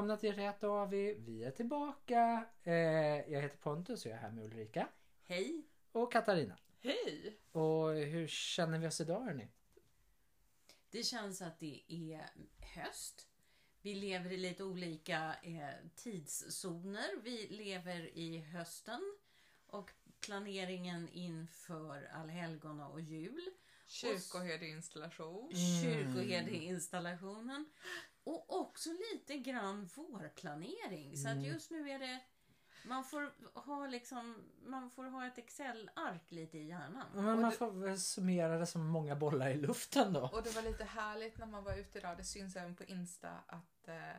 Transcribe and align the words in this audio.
välkomna 0.00 0.16
till 0.16 0.34
Rätt 0.34 0.64
AV. 0.64 0.90
Vi 0.90 1.44
är 1.44 1.50
tillbaka. 1.50 2.46
Eh, 2.62 2.74
jag 3.32 3.42
heter 3.42 3.56
Pontus 3.56 4.04
och 4.04 4.10
jag 4.10 4.18
är 4.18 4.22
här 4.22 4.30
med 4.30 4.44
Ulrika. 4.44 4.88
Hej! 5.24 5.64
Och 5.92 6.12
Katarina. 6.12 6.56
Hej! 6.82 7.38
Och 7.52 7.90
hur 7.90 8.26
känner 8.26 8.78
vi 8.78 8.86
oss 8.86 9.00
idag 9.00 9.20
hörni? 9.20 9.48
Det 10.90 11.02
känns 11.02 11.42
att 11.42 11.58
det 11.58 11.82
är 11.88 12.30
höst. 12.60 13.26
Vi 13.82 13.94
lever 13.94 14.32
i 14.32 14.36
lite 14.36 14.64
olika 14.64 15.34
eh, 15.42 15.88
tidszoner. 15.94 17.22
Vi 17.22 17.48
lever 17.48 18.18
i 18.18 18.38
hösten 18.38 19.18
och 19.66 19.90
planeringen 20.20 21.08
inför 21.08 22.10
allhelgona 22.14 22.88
och 22.88 23.00
jul. 23.00 23.50
Kyrkoherdeinstallation. 23.86 25.52
Kyrkoherdeinstallationen. 25.82 27.66
Och 28.24 28.60
också 28.60 28.90
lite 29.12 29.36
grann 29.38 29.84
vårplanering. 29.84 31.16
Så 31.16 31.28
att 31.28 31.42
just 31.42 31.70
nu 31.70 31.90
är 31.90 31.98
det 31.98 32.20
man 32.86 33.04
får 33.04 33.32
ha 33.60 33.86
liksom, 33.86 34.44
man 34.62 34.90
får 34.90 35.04
ha 35.04 35.26
ett 35.26 35.38
Excel-ark 35.38 36.30
lite 36.30 36.58
i 36.58 36.66
hjärnan. 36.68 37.06
Men 37.14 37.24
man 37.24 37.42
det- 37.50 37.56
får 37.56 37.70
väl 37.70 38.00
summera 38.00 38.58
det 38.58 38.66
som 38.66 38.86
många 38.86 39.16
bollar 39.16 39.50
i 39.50 39.56
luften 39.56 40.12
då. 40.12 40.20
Och 40.32 40.42
det 40.42 40.50
var 40.54 40.62
lite 40.62 40.84
härligt 40.84 41.38
när 41.38 41.46
man 41.46 41.64
var 41.64 41.76
ute 41.76 41.98
idag, 41.98 42.16
det 42.16 42.24
syns 42.24 42.56
även 42.56 42.76
på 42.76 42.84
Insta, 42.84 43.30
att 43.46 43.88
eh, 43.88 44.10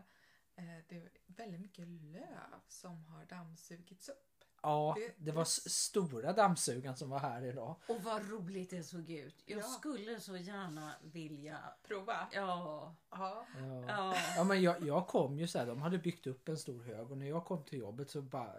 eh, 0.55 0.83
det 0.89 0.95
är 0.95 1.09
väldigt 1.27 1.61
mycket 1.61 1.87
löv 1.87 2.59
som 2.67 3.03
har 3.05 3.25
dammsugits 3.25 4.09
upp. 4.09 4.30
Ja, 4.63 4.95
Det- 4.97 5.13
det 5.25 5.31
var 5.31 5.45
stora 5.69 6.33
dammsugaren 6.33 6.97
som 6.97 7.09
var 7.09 7.19
här 7.19 7.45
idag. 7.45 7.75
Och 7.87 8.03
vad 8.03 8.29
roligt 8.29 8.69
det 8.69 8.83
såg 8.83 9.09
ut. 9.09 9.35
Jag 9.45 9.59
Ja. 9.59 9.63
skulle 9.63 10.19
så 10.19 10.37
gärna 10.37 10.91
vilja... 11.01 11.59
Prova. 11.87 12.27
Ja. 12.31 12.95
Ja. 13.11 13.45
Ja. 13.87 14.15
Ja. 14.37 14.43
Men 14.43 14.61
jag, 14.61 14.87
jag 14.87 15.07
kom 15.07 15.39
ju 15.39 15.47
så 15.47 15.59
här, 15.59 15.65
de 15.65 15.81
hade 15.81 15.97
byggt 15.97 16.27
upp 16.27 16.49
en 16.49 16.57
stor 16.57 16.83
hög 16.83 17.11
och 17.11 17.17
när 17.17 17.25
jag 17.29 17.45
kom 17.45 17.63
till 17.63 17.79
jobbet 17.79 18.09
så 18.09 18.21
bara 18.21 18.53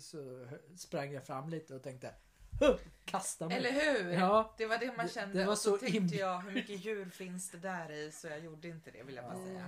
så 0.00 0.46
sprang 0.76 1.12
jag 1.12 1.26
fram 1.26 1.48
lite 1.48 1.74
och 1.74 1.82
tänkte 1.82 2.14
"Huh, 2.60 2.76
kasta 3.04 3.48
mig. 3.48 3.56
Eller 3.56 3.72
hur? 3.72 4.10
Ja. 4.10 4.54
Det 4.58 4.66
var 4.66 4.78
det 4.78 4.96
man 4.96 5.06
Det- 5.06 5.12
kände. 5.12 5.38
det 5.38 5.44
var 5.44 5.52
och 5.52 5.58
så, 5.58 5.70
så 5.70 5.78
tänkte 5.86 6.16
jag, 6.16 6.40
hur 6.40 6.52
mycket 6.52 6.84
djur 6.84 7.04
finns 7.10 7.50
det 7.50 7.58
där 7.58 7.90
i? 7.92 8.12
Så 8.12 8.26
jag 8.26 8.40
gjorde 8.40 8.68
inte 8.68 8.90
det 8.90 9.02
vill 9.02 9.14
jag 9.16 9.24
bara 9.24 9.44
säga. 9.44 9.66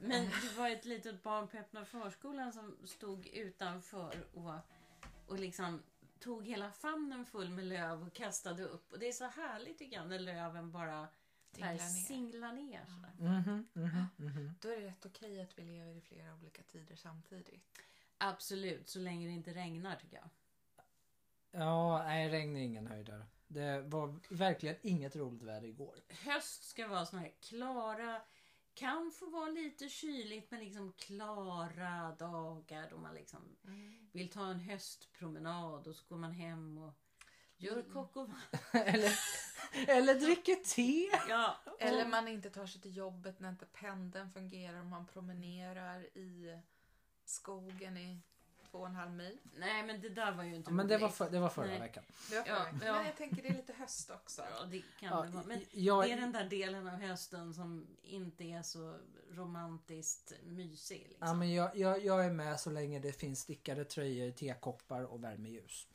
Men 0.00 0.24
det 0.24 0.56
var 0.58 0.70
ett 0.70 0.84
litet 0.84 1.22
barn 1.22 1.48
på 1.48 1.56
öppna 1.56 1.84
förskolan 1.84 2.52
som 2.52 2.76
stod 2.84 3.26
utanför 3.26 4.14
och, 4.34 4.50
och 5.28 5.38
liksom 5.38 5.82
tog 6.18 6.46
hela 6.46 6.72
famnen 6.72 7.26
full 7.26 7.50
med 7.50 7.64
löv 7.64 8.06
och 8.06 8.12
kastade 8.14 8.62
upp. 8.64 8.92
Och 8.92 8.98
det 8.98 9.08
är 9.08 9.12
så 9.12 9.24
härligt 9.24 9.78
tycker 9.78 9.96
jag 9.96 10.08
när 10.08 10.18
löven 10.18 10.70
bara 10.72 11.08
Singlar 11.52 11.72
ner. 11.72 11.78
singlar 11.78 12.52
ner. 12.52 12.84
sådär. 12.86 13.14
Mhm, 13.18 13.68
mhm, 13.72 14.06
mhm. 14.16 14.54
Då 14.60 14.68
är 14.68 14.80
det 14.80 14.86
rätt 14.86 15.06
okej 15.06 15.40
att 15.40 15.58
vi 15.58 15.62
lever 15.64 15.94
i 15.96 16.00
flera 16.00 16.34
olika 16.34 16.62
tider 16.62 16.96
samtidigt. 16.96 17.80
Absolut, 18.18 18.88
så 18.88 18.98
länge 18.98 19.26
det 19.26 19.32
inte 19.32 19.54
regnar 19.54 19.96
tycker 19.96 20.16
jag. 20.16 20.28
Ja, 21.50 22.02
nej 22.04 22.28
regn 22.28 22.56
är 22.56 22.60
ingen 22.60 22.86
höjdare. 22.86 23.26
Det 23.46 23.80
var 23.80 24.20
verkligen 24.30 24.76
inget 24.82 25.16
roligt 25.16 25.42
väder 25.42 25.68
igår. 25.68 25.96
Höst 26.08 26.62
ska 26.68 26.88
vara 26.88 27.06
såna 27.06 27.22
här 27.22 27.32
klara, 27.40 28.22
kan 28.78 29.10
få 29.10 29.30
vara 29.30 29.50
lite 29.50 29.88
kyligt 29.88 30.50
men 30.50 30.60
liksom 30.60 30.92
klara 30.92 32.16
dagar 32.18 32.90
då 32.90 32.98
man 32.98 33.14
liksom 33.14 33.56
vill 34.12 34.30
ta 34.30 34.46
en 34.46 34.60
höstpromenad 34.60 35.86
och 35.86 35.96
så 35.96 36.04
går 36.08 36.16
man 36.16 36.32
hem 36.32 36.78
och 36.78 36.94
gör 37.56 37.96
och 37.96 38.28
eller, 38.72 39.12
eller 39.86 40.14
dricker 40.14 40.54
te. 40.54 41.10
Ja, 41.28 41.56
Eller 41.78 42.08
man 42.08 42.28
inte 42.28 42.50
tar 42.50 42.66
sig 42.66 42.80
till 42.80 42.96
jobbet 42.96 43.40
när 43.40 43.48
inte 43.48 43.66
pendeln 43.66 44.30
fungerar 44.30 44.80
och 44.80 44.86
man 44.86 45.06
promenerar 45.06 46.00
i 46.16 46.58
skogen 47.24 47.96
i 47.96 48.20
två 48.70 48.78
och 48.78 48.86
en 48.86 48.94
halv 48.94 49.10
mil. 49.10 49.38
nej 49.56 49.82
men 49.82 50.00
det 50.00 50.08
där 50.08 50.32
var 50.32 50.44
ju 50.44 50.54
inte 50.54 50.70
Ja, 50.70 50.74
men 50.74 50.88
det 50.88 50.98
var, 50.98 51.08
för, 51.08 51.30
det 51.30 51.38
var 51.40 51.48
förra 51.48 51.66
Nej. 51.66 51.78
veckan. 51.80 52.04
Det 52.30 52.36
var 52.38 52.46
Ja, 52.46 52.54
veckan. 52.64 52.80
ja. 52.84 52.92
Men 52.94 53.06
jag 53.06 53.16
tänker 53.16 53.42
det 53.42 53.48
är 53.48 53.54
lite 53.56 53.72
höst 53.72 54.10
också. 54.10 54.42
Ja, 54.42 54.64
det 54.64 54.82
kan 55.00 55.08
Ja, 55.18 55.22
det 55.22 55.28
vara. 55.30 55.44
Men 55.44 55.60
jag, 55.70 56.04
det 56.04 56.12
är 56.12 56.16
den 56.20 56.32
där 56.32 56.44
delen 56.48 56.86
av 56.88 56.94
hösten 56.94 57.54
som 57.54 57.86
inte 58.02 58.44
är 58.44 58.62
så 58.62 58.98
romantiskt 59.30 60.32
mysig. 60.44 61.06
Liksom. 61.08 61.28
ja, 61.28 61.34
men 61.34 61.52
jag, 61.54 61.76
jag, 61.76 62.04
jag 62.04 62.24
är 62.24 62.30
med 62.30 62.60
så 62.60 62.70
länge 62.70 62.98
det 62.98 63.12
finns 63.12 63.40
stickade 63.40 63.84
tröjor, 63.84 64.30
tekoppar 64.30 65.02
och 65.02 65.24
värmeljus. 65.24 65.86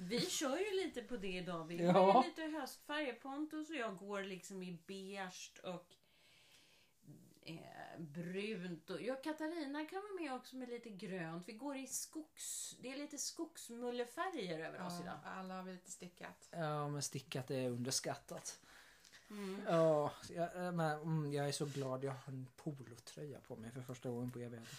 Vi 0.00 0.20
kör 0.20 0.58
ju 0.58 0.84
lite 0.84 1.02
på 1.02 1.16
det 1.16 1.32
idag. 1.32 1.64
Vi 1.64 1.82
Ja. 1.84 1.92
har 2.12 2.22
ju 2.24 2.28
lite 2.28 2.42
höstfärger. 2.60 3.12
Pontus 3.12 3.70
och 3.70 3.76
jag 3.76 3.96
går 3.96 4.22
liksom 4.22 4.62
i 4.62 4.78
beige 4.86 5.52
och 5.62 5.94
eh, 7.48 8.00
brunt. 8.00 8.90
Och, 8.90 9.02
ja, 9.02 9.14
Katarina 9.14 9.84
kan 9.84 10.02
vara 10.02 10.22
med 10.22 10.34
också 10.34 10.56
med 10.56 10.68
lite 10.68 10.90
grönt. 10.90 11.48
Vi 11.48 11.52
går 11.52 11.76
i 11.76 11.86
skogs... 11.86 12.76
Det 12.80 12.92
är 12.92 12.96
lite 12.96 13.18
skogsmullefärger 13.18 14.58
över 14.58 14.86
oss 14.86 15.00
idag. 15.02 15.18
alla 15.24 15.54
har 15.54 15.62
vi 15.62 15.72
lite 15.72 15.90
stickat. 15.90 16.48
Ja, 16.50 16.88
men 16.88 17.02
stickat 17.02 17.50
är 17.50 17.70
underskattat. 17.70 18.60
Mm. 19.30 19.60
Ja, 19.66 20.12
jag, 20.28 20.56
äh, 20.56 20.72
men, 20.72 21.00
mm, 21.00 21.32
jag 21.32 21.48
är 21.48 21.52
så 21.52 21.66
glad 21.66 22.04
jag 22.04 22.12
har 22.12 22.32
en 22.32 22.46
polotröja 22.56 23.38
på 23.40 23.56
mig 23.56 23.70
för 23.70 23.82
första 23.82 24.10
gången 24.10 24.30
på 24.30 24.38
evigheter. 24.38 24.78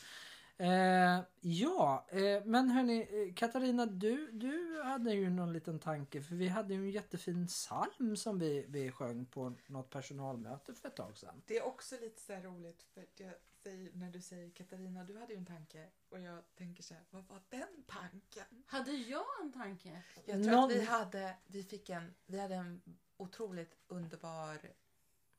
Eh, 0.61 1.19
ja, 1.41 2.05
eh, 2.09 2.45
men 2.45 2.69
hörni, 2.69 3.27
eh, 3.27 3.33
Katarina, 3.33 3.85
du, 3.85 4.31
du 4.31 4.81
hade 4.83 5.13
ju 5.13 5.29
någon 5.29 5.53
liten 5.53 5.79
tanke 5.79 6.21
för 6.21 6.35
vi 6.35 6.47
hade 6.47 6.73
ju 6.73 6.79
en 6.79 6.89
jättefin 6.89 7.47
psalm 7.47 8.15
som 8.15 8.39
vi, 8.39 8.65
vi 8.67 8.91
sjöng 8.91 9.25
på 9.25 9.55
något 9.67 9.89
personalmöte 9.89 10.73
för 10.73 10.87
ett 10.87 10.95
tag 10.95 11.17
sedan. 11.17 11.41
Det 11.45 11.57
är 11.57 11.63
också 11.63 11.95
lite 12.01 12.21
så 12.21 12.33
här 12.33 12.41
roligt 12.41 12.83
för 12.83 13.05
jag 13.17 13.33
säger, 13.63 13.91
när 13.93 14.11
du 14.11 14.21
säger 14.21 14.49
Katarina, 14.49 15.03
du 15.03 15.17
hade 15.19 15.33
ju 15.33 15.39
en 15.39 15.45
tanke 15.45 15.87
och 16.09 16.19
jag 16.19 16.43
tänker 16.55 16.83
så 16.83 16.93
här, 16.93 17.03
vad 17.09 17.25
var 17.27 17.41
den 17.49 17.83
tanken? 17.87 18.63
Hade 18.65 18.91
jag 18.91 19.25
en 19.41 19.51
tanke? 19.51 20.03
Jag 20.25 20.43
tror 20.43 20.51
Någon- 20.55 20.63
att 20.63 20.71
vi 20.71 20.85
hade, 20.85 21.35
vi 21.47 21.63
fick 21.63 21.89
en, 21.89 22.13
vi 22.25 22.39
hade 22.39 22.55
en 22.55 22.81
otroligt 23.17 23.75
underbar 23.87 24.57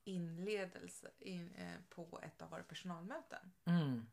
inledelse 0.04 1.10
in, 1.18 1.50
eh, 1.54 1.80
på 1.88 2.20
ett 2.22 2.42
av 2.42 2.50
våra 2.50 2.62
personalmöten. 2.62 3.52
Mm. 3.64 4.06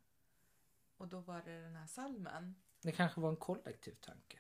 Och 0.98 1.08
då 1.08 1.20
var 1.20 1.42
det 1.42 1.62
den 1.62 1.76
här 1.76 1.88
salmen. 1.88 2.56
Det 2.82 2.92
kanske 2.92 3.22
var 3.22 3.30
en 3.30 3.36
kollektiv 3.38 3.96
tanke. 4.02 4.40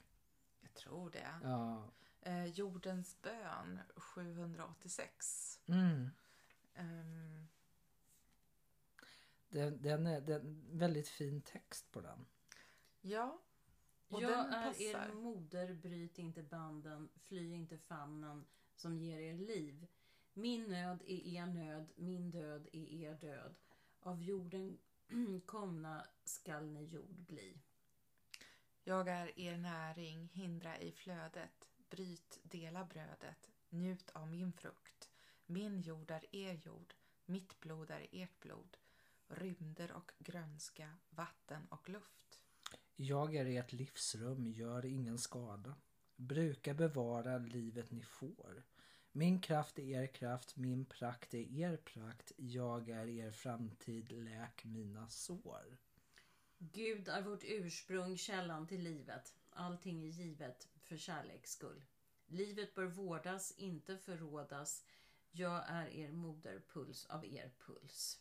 Jag 0.61 0.73
tror 0.73 1.09
det. 1.09 1.39
Ja. 1.43 1.91
Eh, 2.21 2.45
Jordens 2.45 3.21
bön 3.21 3.79
786. 3.95 5.59
Mm. 5.67 6.09
Ehm, 6.73 7.47
Den, 9.49 9.81
den 9.81 10.07
är, 10.07 10.21
det 10.21 10.33
är 10.33 10.39
en 10.39 10.77
väldigt 10.77 11.07
fin 11.09 11.41
text 11.41 11.91
på 11.91 12.01
den. 12.01 12.25
ja. 13.01 13.41
Och 14.09 14.21
jag 14.21 14.31
den 14.31 14.53
är 14.53 14.81
er 14.81 15.13
moder, 15.13 15.73
bryt 15.73 16.19
inte 16.19 16.43
banden, 16.43 17.09
fly 17.15 17.53
inte 17.53 17.77
famnen 17.77 18.45
som 18.75 18.97
ger 18.97 19.19
er 19.19 19.33
liv. 19.37 19.87
Min 20.33 20.63
nöd 20.63 21.01
är 21.01 21.27
er 21.27 21.45
nöd, 21.45 21.91
min 21.95 22.31
död 22.31 22.67
är 22.73 22.87
er 22.87 23.13
död. 23.15 23.55
Av 23.99 24.21
jorden 24.23 24.77
komna 25.45 26.07
skall 26.23 26.65
ni 26.65 26.85
jord 26.85 27.19
bli. 27.27 27.57
Jag 28.83 29.07
är 29.07 29.39
er 29.39 29.57
näring, 29.57 30.29
hindra 30.33 30.77
i 30.77 30.91
flödet. 30.91 31.67
Bryt, 31.89 32.39
dela 32.43 32.85
brödet. 32.85 33.49
Njut 33.69 34.09
av 34.09 34.27
min 34.27 34.53
frukt. 34.53 35.09
Min 35.45 35.81
jord 35.81 36.11
är 36.11 36.35
er 36.35 36.53
jord. 36.53 36.93
Mitt 37.25 37.59
blod 37.59 37.91
är 37.91 38.07
ert 38.11 38.39
blod. 38.39 38.77
Rymder 39.27 39.91
och 39.91 40.11
grönska, 40.19 40.97
vatten 41.09 41.67
och 41.69 41.89
luft. 41.89 42.41
Jag 42.95 43.35
är 43.35 43.45
ert 43.45 43.73
livsrum, 43.73 44.47
gör 44.47 44.85
ingen 44.85 45.17
skada. 45.17 45.75
Bruka 46.15 46.73
bevara 46.73 47.37
livet 47.37 47.91
ni 47.91 48.03
får. 48.03 48.63
Min 49.17 49.41
kraft 49.41 49.79
är 49.79 49.83
er 49.83 50.07
kraft, 50.07 50.57
min 50.57 50.85
prakt 50.85 51.33
är 51.33 51.47
er 51.59 51.77
prakt. 51.77 52.31
Jag 52.37 52.89
är 52.89 53.07
er 53.07 53.31
framtid, 53.31 54.11
läk 54.11 54.65
mina 54.65 55.09
sår. 55.09 55.77
Gud 56.57 57.07
är 57.07 57.21
vårt 57.21 57.43
ursprung, 57.43 58.17
källan 58.17 58.67
till 58.67 58.81
livet. 58.81 59.33
Allting 59.49 60.03
är 60.03 60.07
givet 60.07 60.67
för 60.83 60.97
kärleks 60.97 61.51
skull. 61.51 61.85
Livet 62.25 62.75
bör 62.75 62.85
vårdas, 62.85 63.53
inte 63.57 63.97
förrådas. 63.97 64.83
Jag 65.31 65.63
är 65.67 65.87
er 65.87 66.11
moder, 66.11 66.61
puls 66.67 67.05
av 67.05 67.25
er 67.25 67.51
puls. 67.59 68.19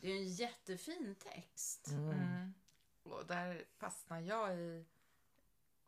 Det 0.00 0.08
är 0.08 0.16
en 0.16 0.28
jättefin 0.28 1.14
text. 1.14 1.88
Mm. 1.88 2.54
Och 3.02 3.26
där 3.26 3.64
fastnar 3.76 4.20
jag 4.20 4.58
i 4.58 4.84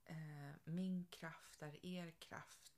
eh, 0.04 0.54
min 0.64 1.04
kraft 1.10 1.62
är 1.62 1.86
er 1.86 2.10
kraft. 2.10 2.77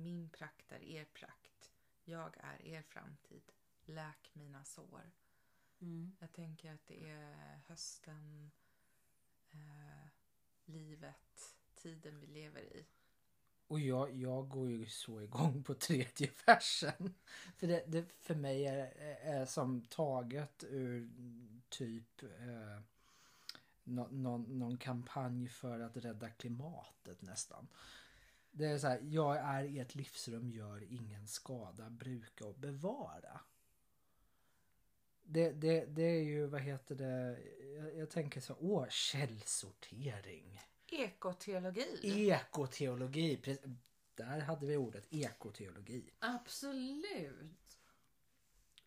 Min 0.00 0.28
prakt 0.28 0.72
är 0.72 0.82
er 0.82 1.04
prakt. 1.04 1.72
Jag 2.04 2.36
är 2.36 2.62
er 2.62 2.82
framtid. 2.82 3.52
Läk 3.84 4.30
mina 4.32 4.64
sår. 4.64 5.10
Mm. 5.80 6.16
Jag 6.18 6.32
tänker 6.32 6.72
att 6.72 6.86
det 6.86 7.08
är 7.08 7.60
hösten, 7.66 8.50
eh, 9.50 10.08
livet, 10.64 11.56
tiden 11.74 12.20
vi 12.20 12.26
lever 12.26 12.60
i. 12.60 12.86
Och 13.66 13.80
jag, 13.80 14.14
jag 14.14 14.48
går 14.48 14.68
ju 14.68 14.86
så 14.86 15.20
igång 15.20 15.62
på 15.62 15.74
tredje 15.74 16.30
versen. 16.46 17.14
För 17.56 17.66
det, 17.66 17.84
det 17.86 18.04
för 18.18 18.34
mig 18.34 18.66
är, 18.66 18.92
är 19.22 19.46
som 19.46 19.80
taget 19.80 20.64
ur 20.64 21.10
typ 21.68 22.22
eh, 22.22 22.80
nå, 23.84 24.08
någon, 24.10 24.58
någon 24.58 24.78
kampanj 24.78 25.48
för 25.48 25.80
att 25.80 25.96
rädda 25.96 26.30
klimatet 26.30 27.22
nästan. 27.22 27.68
Det 28.50 28.66
är 28.66 28.78
så 28.78 28.86
här, 28.86 29.00
jag 29.02 29.36
är 29.36 29.64
i 29.64 29.78
ett 29.78 29.94
livsrum, 29.94 30.50
gör 30.50 30.92
ingen 30.92 31.28
skada, 31.28 31.90
bruka 31.90 32.46
och 32.46 32.54
bevara. 32.54 33.40
Det, 35.22 35.52
det, 35.52 35.84
det 35.84 36.02
är 36.02 36.22
ju, 36.22 36.46
vad 36.46 36.60
heter 36.60 36.94
det, 36.94 37.38
jag, 37.76 37.96
jag 37.96 38.10
tänker 38.10 38.40
så, 38.40 38.56
åh, 38.60 38.88
källsortering. 38.88 40.60
Ekoteologi. 40.86 42.30
Ekoteologi, 42.30 43.36
pre- 43.36 43.76
där 44.14 44.40
hade 44.40 44.66
vi 44.66 44.76
ordet 44.76 45.06
ekoteologi. 45.10 46.10
Absolut. 46.18 47.78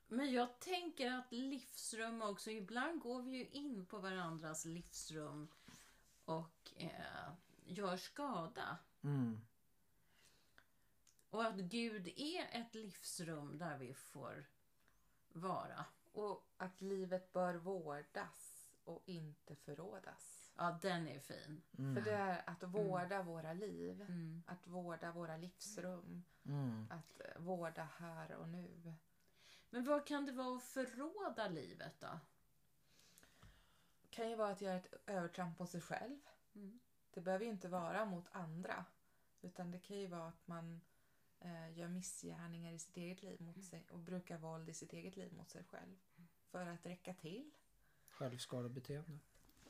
Men 0.07 0.31
jag 0.33 0.59
tänker 0.59 1.11
att 1.11 1.31
livsrum 1.31 2.21
också, 2.21 2.51
ibland 2.51 3.01
går 3.01 3.21
vi 3.21 3.37
ju 3.37 3.47
in 3.47 3.85
på 3.85 3.99
varandras 3.99 4.65
livsrum 4.65 5.47
och 6.25 6.71
eh, 6.77 7.33
gör 7.65 7.97
skada. 7.97 8.77
Mm. 9.03 9.41
Och 11.31 11.43
att 11.43 11.55
Gud 11.55 12.07
är 12.07 12.61
ett 12.61 12.75
livsrum 12.75 13.57
där 13.57 13.77
vi 13.77 13.93
får 13.93 14.45
vara. 15.27 15.85
Och 16.11 16.47
att 16.57 16.81
livet 16.81 17.33
bör 17.33 17.55
vårdas 17.55 18.71
och 18.83 19.03
inte 19.05 19.55
förrådas. 19.55 20.51
Ja, 20.57 20.79
den 20.81 21.07
är 21.07 21.19
fin. 21.19 21.61
Mm. 21.77 21.95
För 21.95 22.01
det 22.01 22.17
är 22.17 22.43
att 22.45 22.63
vårda 22.63 23.23
våra 23.23 23.53
liv. 23.53 24.01
Mm. 24.01 24.43
Att 24.47 24.67
vårda 24.67 25.11
våra 25.11 25.37
livsrum. 25.37 26.23
Mm. 26.45 26.87
Att 26.91 27.19
eh, 27.19 27.41
vårda 27.41 27.87
här 27.97 28.35
och 28.35 28.49
nu. 28.49 28.93
Men 29.69 29.83
vad 29.83 30.07
kan 30.07 30.25
det 30.25 30.31
vara 30.31 30.55
att 30.55 30.63
förråda 30.63 31.47
livet 31.47 31.99
då? 31.99 32.19
kan 34.11 34.29
ju 34.29 34.35
vara 34.35 34.51
att 34.51 34.61
göra 34.61 34.75
ett 34.75 34.93
övertramp 35.05 35.57
på 35.57 35.65
sig 35.65 35.81
själv. 35.81 36.19
Mm. 36.55 36.79
Det 37.13 37.21
behöver 37.21 37.45
ju 37.45 37.51
inte 37.51 37.67
vara 37.67 38.05
mot 38.05 38.25
andra. 38.31 38.85
Utan 39.41 39.71
det 39.71 39.79
kan 39.79 39.97
ju 39.97 40.07
vara 40.07 40.27
att 40.27 40.47
man 40.47 40.81
eh, 41.41 41.77
gör 41.77 41.87
missgärningar 41.87 42.71
i 42.73 42.79
sitt 42.79 42.97
eget 42.97 43.23
liv 43.23 43.41
mot 43.41 43.63
sig 43.63 43.85
och 43.91 43.99
brukar 43.99 44.37
våld 44.37 44.69
i 44.69 44.73
sitt 44.73 44.93
eget 44.93 45.15
liv 45.15 45.33
mot 45.33 45.49
sig 45.49 45.63
själv. 45.63 45.95
För 46.51 46.67
att 46.67 46.85
räcka 46.85 47.13
till. 47.13 47.51
Självskadebeteende. 48.07 49.19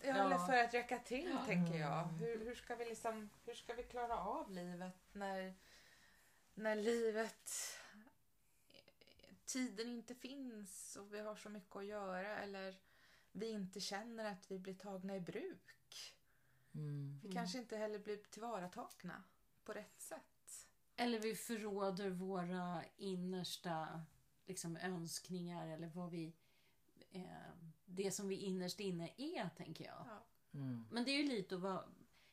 Ja, 0.02 0.08
Ja. 0.08 0.26
eller 0.26 0.38
för 0.38 0.58
att 0.64 0.74
räcka 0.74 1.00
till 1.00 1.30
Ja. 1.30 1.46
tänker 1.46 1.80
jag. 1.80 2.04
Hur, 2.04 2.46
hur, 2.46 2.56
ska 2.56 2.76
vi 2.76 2.86
liksom, 2.86 3.30
hur 3.46 3.54
ska 3.54 3.74
vi 3.74 3.84
klara 3.84 4.18
av 4.20 4.52
livet 4.52 4.96
när, 5.14 5.54
när 6.54 6.76
livet 6.76 7.50
tiden 9.46 9.90
inte 9.90 10.16
finns 10.16 10.96
och 10.96 11.14
vi 11.14 11.20
har 11.20 11.36
så 11.36 11.50
mycket 11.50 11.76
att 11.76 11.86
göra 11.86 12.38
eller 12.38 12.76
vi 13.32 13.50
inte 13.50 13.80
känner 13.80 14.26
att 14.26 14.52
vi 14.52 14.60
blir 14.60 14.74
tagna 14.74 15.16
i 15.16 15.20
bruk. 15.20 16.16
Mm. 16.74 17.20
Vi 17.24 17.32
kanske 17.32 17.58
inte 17.58 17.78
heller 17.78 18.00
blir 18.00 18.18
tillvaratagna 18.18 19.24
på 19.64 19.74
rätt 19.74 20.02
sätt. 20.02 20.31
Eller 20.96 21.20
vi 21.20 21.36
förråder 21.36 22.10
våra 22.10 22.84
innersta 22.98 24.02
liksom, 24.46 24.78
önskningar 24.78 25.68
eller 25.68 25.88
vad 25.88 26.10
vi... 26.12 26.34
Eh, 27.12 27.24
det 27.86 28.12
som 28.12 28.28
vi 28.28 28.36
innerst 28.36 28.80
inne 28.80 29.10
är, 29.18 29.50
tänker 29.58 29.86
jag. 29.86 30.06
Ja. 30.08 30.24
Mm. 30.54 30.86
Men 30.92 31.04
det 31.04 31.12
är 31.12 31.18
ju 31.24 31.30
lite 31.30 31.56
att 31.56 31.62
vara... 31.62 31.84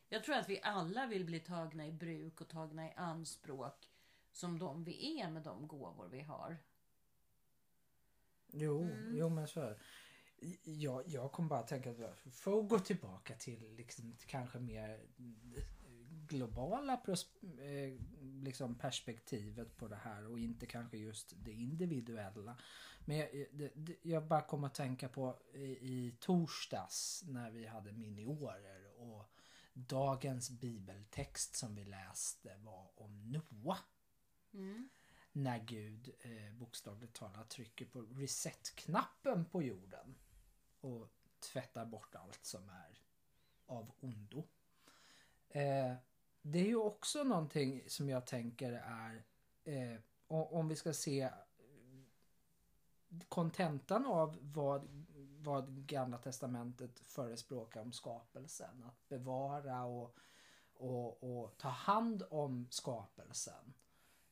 Jag 0.09 0.25
tror 0.25 0.35
att 0.37 0.49
vi 0.49 0.61
alla 0.63 1.07
vill 1.07 1.25
bli 1.25 1.41
tagna 1.41 1.87
i 1.87 1.93
bruk 1.93 2.41
och 2.41 2.49
tagna 2.49 2.89
i 2.89 2.93
anspråk 2.97 3.91
som 4.33 4.59
de 4.59 4.85
vi 4.85 5.21
är 5.21 5.31
med 5.31 5.43
de 5.43 5.69
gåvor 5.69 6.09
vi 6.09 6.21
har. 6.21 6.57
Jo, 8.53 8.83
Mm. 8.83 9.17
jo 9.17 9.29
men 9.29 9.49
så 9.49 9.61
är 9.61 9.71
det. 9.71 10.71
jag, 10.71 11.09
jag 11.09 11.33
kommer 11.33 11.49
bara 11.49 11.61
att 11.61 11.69
tänka 11.69 11.91
att 11.91 12.19
för 12.35 12.61
att 12.61 12.69
gå 12.69 12.79
tillbaka 12.79 13.35
till 13.35 13.75
liksom, 13.77 14.17
kanske 14.27 14.59
mer 14.59 15.07
globala 16.29 16.97
pros, 16.97 17.37
eh, 17.43 18.01
liksom 18.43 18.75
perspektivet 18.75 19.77
på 19.77 19.89
det 19.89 19.97
här 19.97 20.27
och 20.27 20.39
inte 20.39 20.67
kanske 20.67 20.97
just 20.97 21.33
det 21.37 21.53
individuella. 21.53 22.59
Men 23.05 23.17
jag, 23.17 23.29
det, 23.53 23.73
det, 23.75 23.97
jag 24.03 24.27
bara 24.27 24.43
kommer 24.43 24.67
att 24.67 24.75
tänka 24.75 25.09
på 25.09 25.39
i, 25.55 25.63
i 25.63 26.17
torsdags 26.21 27.25
när 27.27 27.51
vi 27.51 27.67
hade 27.67 27.93
miniorer 27.93 29.01
och 29.01 29.31
dagens 29.73 30.51
bibeltext 30.51 31.57
som 31.57 31.75
vi 31.75 31.85
läste 31.85 32.57
var 32.57 32.91
om 32.95 33.33
Noa 33.33 33.79
Mm. 34.55 34.89
när 35.33 35.59
Gud 35.59 36.15
eh, 36.21 36.53
bokstavligt 36.55 37.15
talat 37.15 37.51
trycker 37.51 37.87
på 37.87 38.01
reset-knappen 38.03 39.45
på 39.45 39.63
jorden 39.63 40.15
och 40.81 41.09
tvättar 41.41 41.87
bort 41.87 42.15
allt 42.15 42.45
som 42.45 42.69
är 42.69 43.03
av 43.67 43.93
ondo. 44.01 44.49
Eh, 45.49 45.95
det 46.43 46.59
är 46.59 46.67
ju 46.67 46.77
också 46.77 47.25
någonting 47.25 47.85
som 47.87 48.09
jag 48.09 48.27
tänker 48.27 48.73
är 48.73 49.25
eh, 49.65 50.01
om 50.27 50.69
vi 50.69 50.77
ska 50.77 50.93
se 50.93 51.31
kontentan 53.29 54.07
av 54.07 54.39
vad, 54.41 55.07
vad 55.39 55.87
Gamla 55.87 56.19
Testamentet 56.19 57.01
förespråkar 57.01 57.81
om 57.81 57.93
skapelsen. 57.93 58.85
Att 58.85 59.09
bevara 59.09 59.85
och, 59.85 60.17
och, 60.75 61.41
och 61.43 61.59
ta 61.59 61.69
hand 61.69 62.23
om 62.31 62.67
skapelsen. 62.71 63.75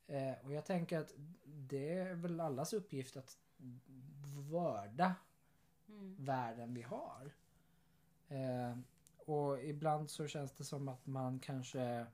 Eh, 0.07 0.35
och 0.45 0.53
jag 0.53 0.65
tänker 0.65 0.99
att 0.99 1.13
det 1.45 1.99
är 1.99 2.15
väl 2.15 2.41
allas 2.41 2.73
uppgift 2.73 3.17
att 3.17 3.39
vörda 4.51 5.15
Mm. 5.89 6.17
världen 6.19 6.75
vi 6.75 6.83
har. 6.83 7.33
Eh, 8.29 8.77
och 9.27 9.65
ibland 9.65 10.11
så 10.11 10.27
känns 10.27 10.53
det 10.53 10.65
som 10.65 10.89
att 10.89 11.07
man 11.07 11.39
kanske 11.39 12.07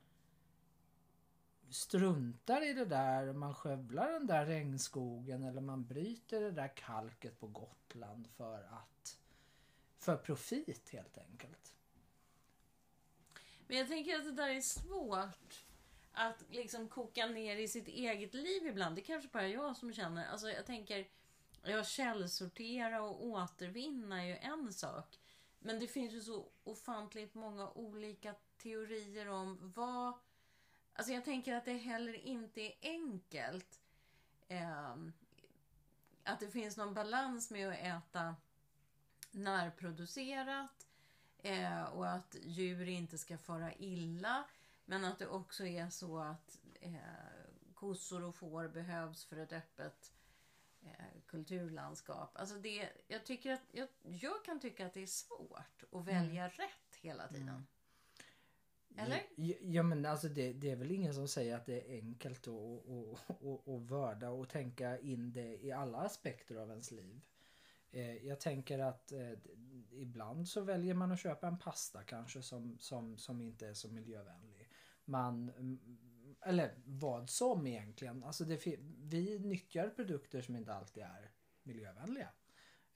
struntar 1.71 2.71
i 2.71 2.73
det 2.73 2.85
där. 2.85 3.33
Man 3.33 3.55
skövlar 3.55 4.13
den 4.13 4.27
där 4.27 4.47
regnskogen 4.47 5.43
eller 5.43 5.61
man 5.61 5.85
bryter 5.85 6.41
det 6.41 6.51
där 6.51 6.77
kalket 6.77 7.41
på 7.41 7.47
Gotland 7.47 8.29
för 8.37 8.63
att 8.63 9.19
för 9.99 10.17
profit 10.17 10.89
helt 10.91 11.19
enkelt. 11.19 11.75
Men 13.67 13.77
jag 13.77 13.89
tänker 13.89 14.17
att 14.17 14.25
det 14.25 14.33
där 14.33 14.49
är 14.49 14.61
svårt 14.61 15.65
att 16.13 16.45
liksom 16.51 16.89
koka 16.89 17.27
ner 17.27 17.57
i 17.57 17.69
sitt 17.69 17.89
eget 17.89 18.35
liv 18.35 18.67
ibland. 18.67 18.97
Det 18.97 19.01
är 19.01 19.05
kanske 19.05 19.29
bara 19.29 19.49
jag 19.49 19.77
som 19.77 19.93
känner. 19.93 20.27
Alltså 20.27 20.51
jag 20.51 20.67
tänker, 20.67 21.09
ja, 21.63 21.85
källsortera 21.85 23.03
och 23.03 23.27
återvinna 23.27 24.23
är 24.23 24.27
ju 24.27 24.37
en 24.37 24.73
sak. 24.73 25.19
Men 25.63 25.81
det 25.81 25.87
finns 25.87 26.13
ju 26.13 26.21
så 26.21 26.49
ofantligt 26.65 27.35
många 27.35 27.71
olika 27.71 28.35
teorier 28.59 29.29
om 29.29 29.73
vad... 29.75 30.15
Alltså 30.93 31.13
jag 31.13 31.25
tänker 31.25 31.55
att 31.55 31.65
det 31.65 31.73
heller 31.73 32.15
inte 32.15 32.61
är 32.61 32.75
enkelt. 32.83 33.81
Eh, 34.49 34.97
att 36.25 36.41
det 36.41 36.51
finns 36.51 36.77
någon 36.77 36.95
balans 36.95 37.51
med 37.51 37.69
att 37.69 38.05
äta 38.05 38.37
närproducerat 39.31 40.87
eh, 41.39 41.83
och 41.83 42.11
att 42.11 42.37
djur 42.43 42.89
inte 42.89 43.19
ska 43.19 43.39
fara 43.39 43.75
illa. 43.75 44.45
Men 44.85 45.05
att 45.05 45.19
det 45.19 45.27
också 45.27 45.67
är 45.67 45.91
så 45.91 46.19
att 46.19 46.59
eh, 46.81 46.95
kossor 47.75 48.23
och 48.23 48.35
får 48.35 48.69
behövs 48.69 49.25
för 49.25 49.37
ett 49.37 49.53
öppet 49.53 50.13
eh, 50.15 50.32
kulturlandskap. 51.27 52.31
Alltså 52.39 52.57
det, 52.57 52.89
jag, 53.09 53.25
tycker 53.27 53.53
att, 53.53 53.63
jag, 53.73 53.89
jag 54.03 54.45
kan 54.45 54.61
tycka 54.61 54.87
att 54.87 54.95
det 54.95 55.03
är 55.03 55.07
svårt 55.07 55.85
att 55.93 56.07
välja 56.07 56.49
rätt 56.49 56.97
hela 57.01 57.29
tiden. 57.29 57.67
Eller? 58.97 59.23
Ja, 59.35 59.55
ja 59.61 59.83
men 59.83 60.07
alltså 60.07 60.29
det, 60.29 60.53
det 60.53 60.71
är 60.71 60.77
väl 60.77 60.91
ingen 60.91 61.15
som 61.15 61.29
säger 61.29 61.57
att 61.57 61.67
det 61.67 61.81
är 61.81 61.99
enkelt 61.99 62.41
att 62.41 62.49
och, 62.49 63.19
och, 63.27 63.69
och 63.69 63.89
vörda 63.89 64.31
och 64.31 64.49
tänka 64.49 64.99
in 64.99 65.33
det 65.33 65.65
i 65.65 65.73
alla 65.73 65.99
aspekter 65.99 66.57
av 66.57 66.71
ens 66.71 66.91
liv. 66.91 67.21
Eh, 67.91 68.27
jag 68.27 68.41
tänker 68.41 68.79
att 68.79 69.13
eh, 69.13 69.33
ibland 69.91 70.49
så 70.49 70.61
väljer 70.61 70.95
man 70.95 71.13
att 71.13 71.21
köpa 71.21 71.47
en 71.49 71.59
pasta 71.59 72.03
kanske 72.03 72.43
som, 72.43 72.79
som, 72.79 73.19
som 73.19 73.41
inte 73.41 73.69
är 73.69 73.75
så 73.75 73.89
miljövänlig. 73.89 74.69
Man, 75.05 75.51
mm, 75.51 75.99
eller 76.45 76.75
vad 76.85 77.31
som 77.31 77.67
egentligen. 77.67 78.25
Alltså 78.25 78.45
det, 78.45 78.67
vi 79.03 79.39
nyttjar 79.39 79.89
produkter 79.89 80.41
som 80.41 80.57
inte 80.57 80.75
alltid 80.75 81.03
är 81.03 81.31
miljövänliga. 81.63 82.29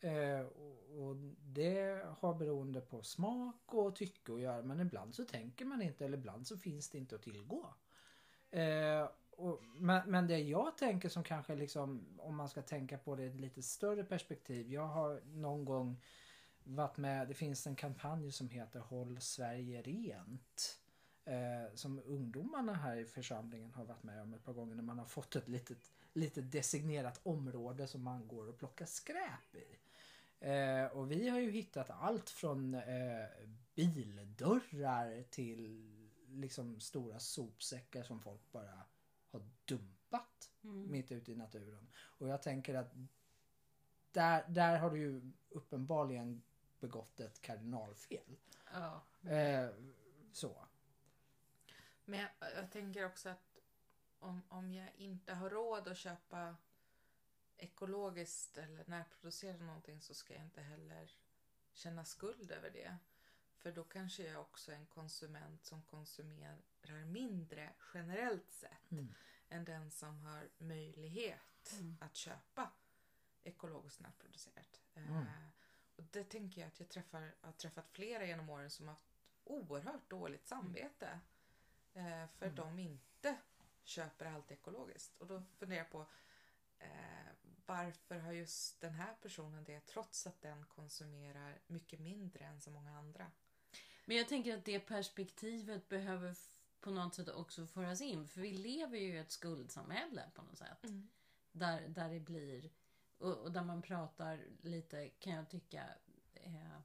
Eh, 0.01 0.41
och, 0.41 1.09
och 1.09 1.17
det 1.41 2.07
har 2.19 2.35
beroende 2.35 2.81
på 2.81 3.03
smak 3.03 3.75
och 3.75 3.97
tycke 3.97 4.33
att 4.33 4.41
göra 4.41 4.63
men 4.63 4.81
ibland 4.81 5.15
så 5.15 5.25
tänker 5.25 5.65
man 5.65 5.83
inte 5.83 6.05
eller 6.05 6.19
ibland 6.19 6.47
så 6.47 6.59
finns 6.59 6.91
det 6.91 6.99
inte 6.99 7.15
att 7.15 7.23
tillgå. 7.23 7.75
Eh, 8.51 9.09
och, 9.31 9.63
men, 9.77 10.11
men 10.11 10.27
det 10.27 10.39
jag 10.39 10.79
tänker 10.79 11.09
som 11.09 11.25
kanske 11.25 11.55
liksom 11.55 12.07
om 12.19 12.37
man 12.37 12.49
ska 12.49 12.63
tänka 12.63 12.99
på 12.99 13.17
det 13.17 13.23
i 13.23 13.27
ett 13.27 13.41
lite 13.41 13.63
större 13.63 14.05
perspektiv. 14.05 14.73
Jag 14.73 14.87
har 14.87 15.21
någon 15.25 15.65
gång 15.65 16.03
varit 16.65 16.97
med, 16.97 17.29
det 17.29 17.35
finns 17.35 17.67
en 17.67 17.77
kampanj 17.77 18.33
som 18.33 18.51
heter 18.51 18.81
Håll 18.81 19.21
Sverige 19.21 19.83
rent 19.83 20.81
eh, 21.27 21.75
som 21.75 22.03
ungdomarna 22.07 22.75
här 22.75 22.97
i 22.97 23.05
församlingen 23.05 23.75
har 23.75 23.85
varit 23.85 24.03
med 24.03 24.23
om 24.23 24.35
ett 24.35 24.45
par 24.45 24.53
gånger 24.53 24.75
när 24.75 24.83
man 24.83 24.99
har 24.99 25.07
fått 25.07 25.37
ett 25.37 25.49
litet, 25.49 25.93
litet 26.13 26.53
designerat 26.53 27.21
område 27.23 27.87
som 27.87 28.03
man 28.03 28.29
går 28.29 28.49
och 28.49 28.59
plockar 28.59 28.87
skräp 28.87 29.55
i. 29.55 29.79
Eh, 30.41 30.87
och 30.87 31.11
vi 31.13 31.29
har 31.29 31.39
ju 31.39 31.51
hittat 31.51 31.91
allt 31.91 32.31
från 32.31 32.75
eh, 32.75 33.27
bildörrar 33.75 35.23
till 35.23 35.93
liksom 36.29 36.81
stora 36.81 37.19
sopsäckar 37.19 38.03
som 38.03 38.21
folk 38.21 38.53
bara 38.53 38.85
har 39.31 39.43
dumpat 39.65 40.53
Mm. 40.67 40.91
mitt 40.91 41.13
ute 41.13 41.33
i 41.33 41.37
naturen. 41.37 41.89
Och 41.97 42.29
jag 42.29 42.43
tänker 42.43 42.75
att 42.75 42.95
där, 44.13 44.45
där 44.49 44.79
har 44.79 44.91
du 44.91 44.99
ju 44.99 45.33
uppenbarligen 45.49 46.43
begått 46.81 47.21
ett 47.21 47.41
kardinalfel. 47.41 48.37
Ja. 48.73 49.03
Eh, 49.31 49.71
så. 50.33 50.66
Men 52.09 52.21
jag, 52.21 52.31
jag 52.55 52.71
tänker 52.71 53.05
också 53.07 53.29
att 53.29 53.57
om, 54.19 54.43
om 54.49 54.73
jag 54.73 54.95
inte 54.95 55.35
har 55.35 55.51
råd 55.51 55.89
att 55.89 55.97
köpa 55.99 56.57
ekologiskt 57.57 58.59
eller 58.59 58.85
närproducerat 58.87 59.61
någonting 59.61 60.01
så 60.01 60.15
ska 60.15 60.35
jag 60.35 60.43
inte 60.43 60.63
heller 60.63 61.11
känna 61.73 62.05
skuld 62.05 62.51
över 62.51 62.71
det. 62.71 62.97
För 63.57 63.73
då 63.73 63.85
kanske 63.85 64.23
jag 64.23 64.41
också 64.41 64.73
är 64.73 64.77
en 64.77 64.87
konsument 64.87 65.65
som 65.65 65.83
konsumerar 65.83 67.05
mindre 67.05 67.73
generellt 67.95 68.51
sett 68.53 68.91
Mm. 68.93 69.15
än 69.49 69.65
den 69.65 69.91
som 69.91 70.25
har 70.27 70.49
möjlighet 70.59 71.73
Mm. 71.73 71.97
att 72.01 72.17
köpa 72.17 72.71
ekologiskt 73.43 74.01
närproducerat. 74.01 74.81
Mm. 74.95 75.17
Eh, 75.17 75.27
och 75.97 76.03
det 76.05 76.25
tänker 76.25 76.61
jag 76.61 76.69
att 76.69 76.81
jag 76.81 76.89
träffar, 76.89 77.35
har 77.41 77.53
träffat 77.53 77.89
flera 77.91 78.27
genom 78.27 78.51
åren 78.51 78.71
som 78.71 78.87
har 78.89 78.95
haft 78.95 79.11
oerhört 79.45 80.11
dåligt 80.11 80.47
samvete. 80.47 81.21
Eh, 81.97 82.27
för 82.29 82.47
Mm. 82.47 82.57
de 82.57 82.79
inte 82.79 83.37
köper 83.83 84.25
allt 84.27 84.51
ekologiskt. 84.51 85.17
Och 85.19 85.27
då 85.27 85.43
funderar 85.59 85.79
jag 85.81 85.91
på 85.91 86.07
eh, 86.79 86.89
varför 87.67 88.19
har 88.19 88.33
just 88.33 88.81
den 88.81 88.95
här 88.95 89.15
personen 89.23 89.65
det 89.65 89.81
trots 89.81 90.27
att 90.27 90.43
den 90.43 90.65
konsumerar 90.65 91.59
mycket 91.67 92.01
mindre 92.01 92.45
än 92.45 92.61
så 92.61 92.71
många 92.71 92.99
andra? 92.99 93.31
Men 94.05 94.17
jag 94.17 94.29
tänker 94.29 94.57
att 94.59 94.65
det 94.65 94.81
perspektivet 94.81 95.89
behöver 95.89 96.37
på 96.81 96.91
något 96.91 97.15
sätt 97.15 97.29
också 97.29 97.67
föras 97.67 98.01
in. 98.01 98.29
För 98.29 98.41
vi 98.41 98.53
lever 98.53 98.99
ju 98.99 99.15
i 99.15 99.19
ett 99.19 99.31
skuldsamhälle 99.31 100.31
på 100.35 100.43
något 100.43 100.59
sätt. 100.59 100.87
Där, 101.53 101.89
där 101.89 102.09
det 102.11 102.21
blir, 102.21 102.71
och, 103.19 103.33
och 103.39 103.53
där 103.53 103.63
man 103.65 103.83
pratar 103.83 104.45
lite, 104.63 105.09
kan 105.09 105.33
jag 105.33 105.49
tycka, 105.51 105.85
eh, 106.35 106.79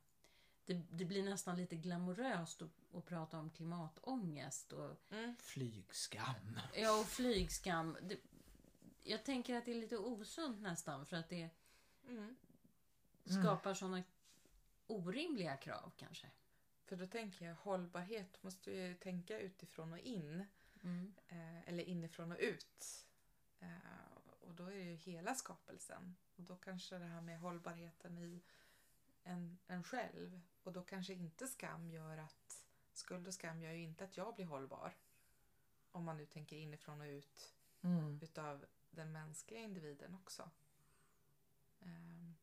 det, 0.73 0.81
det 0.91 1.05
blir 1.05 1.23
nästan 1.23 1.57
lite 1.57 1.75
glamoröst 1.75 2.61
att, 2.61 2.69
att 2.95 3.05
prata 3.05 3.39
om 3.39 3.49
klimatångest 3.49 4.73
och, 4.73 4.95
Mm. 5.11 5.35
Flygskam. 5.39 6.59
ja, 6.75 6.99
och 6.99 7.05
flygskam. 7.05 7.97
Det, 8.01 8.17
jag 9.03 9.23
tänker 9.25 9.55
att 9.57 9.65
det 9.65 9.71
är 9.71 9.75
lite 9.81 9.97
osunt 9.97 10.61
nästan 10.61 11.05
för 11.05 11.17
att 11.17 11.29
det 11.29 11.49
Mm. 12.07 12.35
skapar 13.25 13.73
såna 13.73 14.03
orimliga 14.87 15.57
krav 15.57 15.91
kanske. 15.97 16.27
För 16.85 16.95
då 16.95 17.07
tänker 17.07 17.45
jag 17.45 17.55
hållbarhet 17.55 18.43
måste 18.43 18.71
ju 18.71 18.95
tänka 18.95 19.39
utifrån 19.39 19.93
och 19.93 19.99
in. 19.99 20.45
Mm. 20.83 21.13
Eh, 21.27 21.67
eller 21.69 21.83
inifrån 21.83 22.31
och 22.31 22.37
ut. 22.39 23.05
Eh, 23.59 24.17
och 24.41 24.53
då 24.53 24.65
är 24.65 24.71
det 24.75 24.83
ju 24.83 24.95
hela 24.95 25.35
skapelsen. 25.35 26.15
Och 26.35 26.43
då 26.43 26.55
kanske 26.55 26.97
det 26.97 27.05
här 27.05 27.21
med 27.21 27.39
hållbarheten 27.39 28.17
i 28.17 28.41
en, 29.23 29.57
en 29.67 29.83
själv. 29.83 30.41
Och 30.63 30.73
då 30.73 30.81
kanske 30.83 31.13
inte 31.13 31.47
skam 31.47 31.89
gör 31.89 32.17
att 32.17 32.65
skuld 32.93 33.27
och 33.27 33.33
skam 33.33 33.61
gör 33.61 33.71
ju 33.71 33.83
inte 33.83 34.03
att 34.03 34.17
jag 34.17 34.35
blir 34.35 34.45
hållbar. 34.45 34.93
Om 35.91 36.03
man 36.03 36.17
nu 36.17 36.25
tänker 36.25 36.55
inifrån 36.55 37.01
och 37.01 37.07
ut 37.07 37.53
Mm. 37.83 38.19
utav 38.21 38.65
den 38.91 39.11
mänskliga 39.11 39.59
individen 39.59 40.15
också. 40.15 40.49
Ehm, 41.81 42.35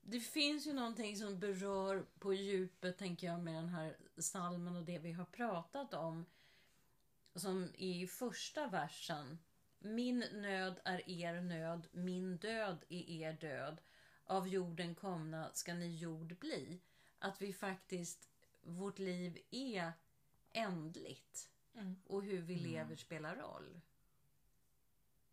Det 0.00 0.20
finns 0.20 0.66
ju 0.66 0.72
någonting 0.72 1.16
som 1.16 1.38
berör 1.38 2.06
på 2.18 2.34
djupet, 2.34 2.98
tänker 2.98 3.26
jag, 3.26 3.40
med 3.40 3.54
den 3.54 3.68
här 3.68 3.96
salmen 4.18 4.76
och 4.76 4.84
det 4.84 4.98
vi 4.98 5.12
har 5.12 5.24
pratat 5.24 5.94
om. 5.94 6.26
Som 7.34 7.70
i 7.74 8.06
första 8.06 8.66
versen. 8.66 9.38
Min 9.78 10.18
nöd 10.18 10.80
är 10.84 11.08
er 11.10 11.40
nöd, 11.40 11.88
min 11.92 12.36
död 12.36 12.84
är 12.88 13.10
er 13.10 13.32
död. 13.32 13.80
Av 14.28 14.48
jorden 14.48 14.94
komna 14.94 15.50
ska 15.52 15.74
ni 15.74 15.96
jord 15.96 16.38
bli. 16.38 16.80
Att 17.18 17.42
vi 17.42 17.52
faktiskt, 17.52 18.30
vårt 18.62 18.98
liv 18.98 19.38
är 19.50 19.92
ändligt. 20.52 21.50
Mm. 21.74 21.96
Och 22.06 22.22
hur 22.22 22.42
vi 22.42 22.58
Mm. 22.58 22.70
lever 22.72 22.96
spelar 22.96 23.36
roll. 23.36 23.80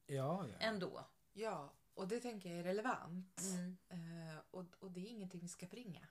Ja, 0.08 0.48
ja. 0.48 0.56
Ändå. 0.60 1.06
Ja, 1.34 1.74
och 1.94 2.08
det 2.08 2.20
tänker 2.20 2.50
jag 2.50 2.60
är 2.60 2.64
relevant. 2.64 3.42
Mm. 3.42 3.78
Eh, 3.90 4.38
och, 4.52 4.66
och 4.80 4.92
det 4.92 5.00
är 5.00 5.10
ingenting 5.10 5.42
vi 5.42 5.48
ska 5.48 5.68
förringa. 5.68 6.08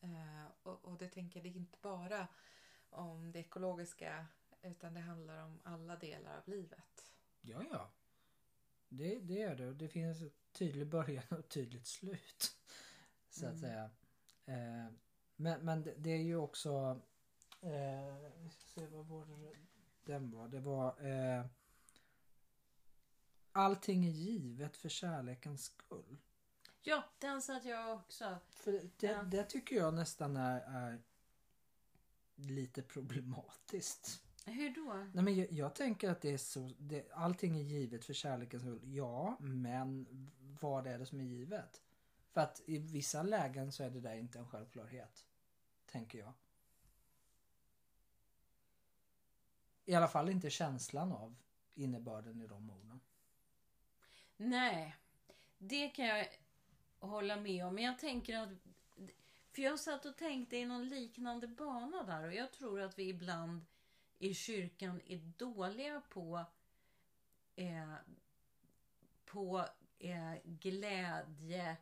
Eh, 0.00 0.46
och, 0.62 0.84
och 0.84 0.98
det 0.98 1.08
tänker 1.08 1.38
jag, 1.38 1.44
det 1.44 1.56
är 1.58 1.60
inte 1.60 1.78
bara 1.82 2.28
om 2.90 3.32
det 3.32 3.38
ekologiska 3.38 4.26
utan 4.62 4.94
det 4.94 5.00
handlar 5.00 5.44
om 5.44 5.60
alla 5.64 5.96
delar 5.96 6.36
av 6.36 6.48
livet. 6.48 7.12
Ja, 7.40 7.62
ja. 7.70 7.90
Det, 8.88 9.18
det 9.20 9.42
är 9.42 9.56
det. 9.56 9.66
Och 9.68 9.76
Det 9.76 9.88
finns 9.88 10.22
ett 10.22 10.45
tydlig 10.56 10.86
början 10.86 11.24
och 11.30 11.48
tydligt 11.48 11.86
slut. 11.86 12.56
Så 13.30 13.46
att 13.46 13.52
Mm. 13.52 13.60
säga. 13.60 13.90
Eh, 14.46 14.92
men 15.36 15.64
men 15.64 15.82
det, 15.82 15.94
det 15.98 16.10
är 16.10 16.22
ju 16.22 16.36
också... 16.36 17.00
Eh, 17.60 18.30
vi 18.42 18.50
ska 18.50 18.80
se 18.80 18.86
vad 18.86 19.06
var 19.06 19.26
det 19.26 19.52
den 20.04 20.30
var. 20.30 20.48
Det 20.48 20.60
var... 20.60 21.06
Eh, 21.06 21.44
allting 23.52 24.04
är 24.06 24.10
givet 24.10 24.76
för 24.76 24.88
kärlekens 24.88 25.64
skull. 25.64 26.16
Ja, 26.82 27.04
den 27.18 27.42
satt 27.42 27.64
jag 27.64 27.94
också. 27.96 28.38
För 28.50 28.72
det, 28.72 29.06
Ja. 29.06 29.22
det 29.22 29.44
tycker 29.44 29.76
jag 29.76 29.94
nästan 29.94 30.36
är, 30.36 30.60
är 30.60 31.02
lite 32.34 32.82
problematiskt. 32.82 34.22
Hur 34.44 34.70
då? 34.74 34.94
Nej, 35.14 35.24
men 35.24 35.36
jag, 35.36 35.52
jag 35.52 35.74
tänker 35.74 36.10
att 36.10 36.20
det 36.20 36.32
är 36.32 36.38
så, 36.38 36.70
det, 36.78 37.12
allting 37.12 37.56
är 37.58 37.62
givet 37.62 38.04
för 38.04 38.12
kärlekens 38.14 38.62
skull. 38.62 38.80
Ja, 38.84 39.36
men 39.40 40.06
vad 40.60 40.86
är 40.86 40.98
det 40.98 41.06
som 41.06 41.20
är 41.20 41.24
givet? 41.24 41.82
För 42.30 42.40
att 42.40 42.62
i 42.66 42.78
vissa 42.78 43.22
lägen 43.22 43.72
så 43.72 43.82
är 43.82 43.90
det 43.90 44.00
där 44.00 44.16
inte 44.16 44.38
en 44.38 44.48
självklarhet. 44.48 45.26
Tänker 45.86 46.18
jag. 46.18 46.32
I 49.84 49.94
alla 49.94 50.08
fall 50.08 50.28
inte 50.28 50.50
känslan 50.50 51.12
av 51.12 51.36
innebörden 51.74 52.42
i 52.42 52.46
de 52.46 52.70
orden. 52.70 53.00
Nej, 54.36 54.96
det 55.58 55.88
kan 55.88 56.06
jag 56.06 56.26
hålla 56.98 57.36
med 57.36 57.66
om. 57.66 57.74
Men 57.74 57.84
jag 57.84 57.98
tänker 57.98 58.38
att... 58.38 58.48
För 59.52 59.62
jag 59.62 59.80
satt 59.80 60.04
och 60.04 60.16
tänkte 60.16 60.56
i 60.56 60.64
någon 60.64 60.88
liknande 60.88 61.48
bana 61.48 62.02
där 62.02 62.24
och 62.24 62.34
jag 62.34 62.52
tror 62.52 62.80
att 62.80 62.98
vi 62.98 63.08
ibland 63.08 63.66
i 64.18 64.34
kyrkan 64.34 65.00
är 65.06 65.18
dåliga 65.18 66.02
på 66.08 66.44
eh, 67.56 67.94
på 69.24 69.66
eh, 69.98 70.34
glädje 70.44 71.76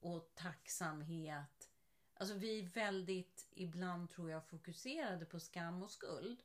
och 0.00 0.30
tacksamhet. 0.34 1.70
Alltså 2.14 2.34
vi 2.34 2.58
är 2.58 2.62
väldigt, 2.66 3.46
ibland 3.50 4.10
tror 4.10 4.30
jag, 4.30 4.44
fokuserade 4.44 5.24
på 5.26 5.40
skam 5.40 5.82
och 5.82 5.90
skuld. 5.90 6.42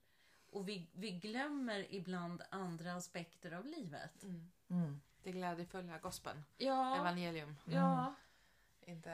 Och 0.49 0.69
vi, 0.69 0.87
vi 0.93 1.11
glömmer 1.11 1.93
ibland 1.93 2.41
andra 2.51 2.93
aspekter 2.93 3.51
av 3.51 3.65
livet. 3.65 4.23
Mm. 4.69 5.01
Det 5.23 5.31
glädjefulla 5.31 5.97
gospeln, 5.97 6.43
Ja, 6.57 6.95
evangelium. 6.99 7.55
ja. 7.65 8.13
Inte 8.85 9.09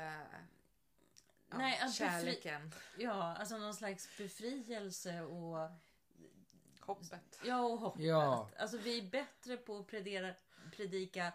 ja, 1.50 1.58
Nej, 1.58 1.80
att 1.80 1.88
befri- 1.90 1.94
kärleken, 1.94 2.72
Ja, 2.98 3.36
alltså 3.38 3.58
någon 3.58 3.74
slags 3.74 4.18
befrielse 4.18 5.22
och, 5.22 5.70
hoppet. 6.80 7.40
ja, 7.46 7.62
och 7.62 7.80
hoppet. 7.80 8.04
Ja. 8.06 8.50
Alltså 8.60 8.78
vi 8.78 8.98
är 9.00 9.10
bättre 9.10 9.58
på 9.58 9.78
att 9.80 9.88
predera, 9.88 10.34
predika 10.76 11.34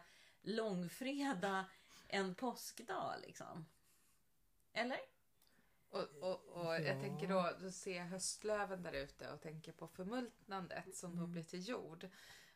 långfredag 0.48 1.64
än 2.08 2.34
påskdag 2.34 3.14
liksom. 3.26 3.66
Eller? 4.72 4.98
Och, 5.90 6.00
och, 6.20 6.44
och 6.44 6.64
Ja. 6.74 6.78
jag 6.78 7.00
tänker 7.02 7.28
då, 7.28 7.52
då 7.60 7.70
ser 7.70 7.96
jag 7.96 8.04
höstlöven 8.06 8.82
där 8.82 8.92
ute 8.92 9.32
och 9.32 9.40
tänker 9.40 9.72
på 9.72 9.88
förmultnandet 9.88 10.96
som 10.96 11.10
då 11.10 11.18
Mm. 11.18 11.32
blir 11.32 11.42
till 11.44 11.68
jord. 11.68 12.08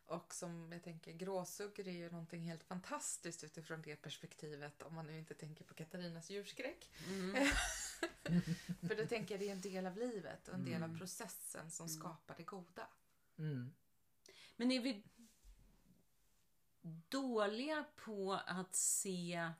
Och 0.06 0.34
som 0.34 0.72
jag 0.72 0.82
tänker, 0.82 1.12
gråsuggor 1.12 1.88
är 1.88 1.92
ju 1.92 2.11
någonting 2.11 2.42
helt 2.42 2.64
fantastiskt 2.64 3.44
utifrån 3.44 3.82
det 3.82 3.96
perspektivet 3.96 4.82
om 4.82 4.94
man 4.94 5.06
nu 5.06 5.18
inte 5.18 5.34
tänker 5.34 5.64
på 5.64 5.75
Katarinas 5.75 6.30
djurskräck. 6.30 6.90
Mm. 7.08 7.46
För 8.88 8.96
då 8.96 9.06
tänker 9.06 9.34
jag 9.34 9.40
det 9.40 9.49
är 9.49 9.52
en 9.52 9.61
del 9.61 9.87
av 9.87 9.96
livet 9.96 10.49
och 10.49 10.54
en 10.54 10.64
del 10.64 10.82
av 10.82 10.88
Mm. 10.88 10.99
processen 10.99 11.70
som 11.70 11.87
Mm. 11.87 11.99
skapar 12.00 12.34
det 12.37 12.42
goda. 12.42 12.87
Mm. 13.38 13.72
Men 14.56 14.70
är 14.72 14.80
vi 14.80 15.02
dåliga 17.09 17.85
på 17.97 18.33
att 18.47 18.75
se... 18.75 19.51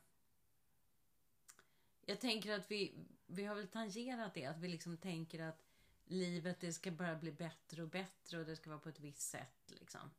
Jag 2.07 2.21
tänker 2.21 2.53
att 2.59 2.71
vi, 2.71 2.95
vi 3.27 3.45
har 3.45 3.55
väl 3.55 3.69
tangerat 3.69 4.35
det, 4.35 4.47
att 4.47 4.59
vi 4.59 4.69
liksom 4.69 4.97
tänker 4.97 5.43
att 5.43 5.63
livet 6.05 6.61
det 6.61 6.73
ska 6.73 6.91
bara 6.91 7.15
bli 7.15 7.33
bättre 7.33 7.83
och 7.83 7.89
bättre 7.89 8.39
och 8.39 8.47
det 8.47 8.57
ska 8.57 8.71
vara 8.71 8.81
på 8.81 8.89
ett 8.89 9.01
visst 9.01 9.21
sätt. 9.31 9.63
Liksom. 9.67 10.11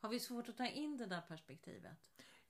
Har 0.00 0.08
vi 0.08 0.20
svårt 0.20 0.48
att 0.48 0.56
ta 0.56 0.66
in 0.66 0.96
det 0.96 1.06
där 1.06 1.20
perspektivet? 1.20 1.92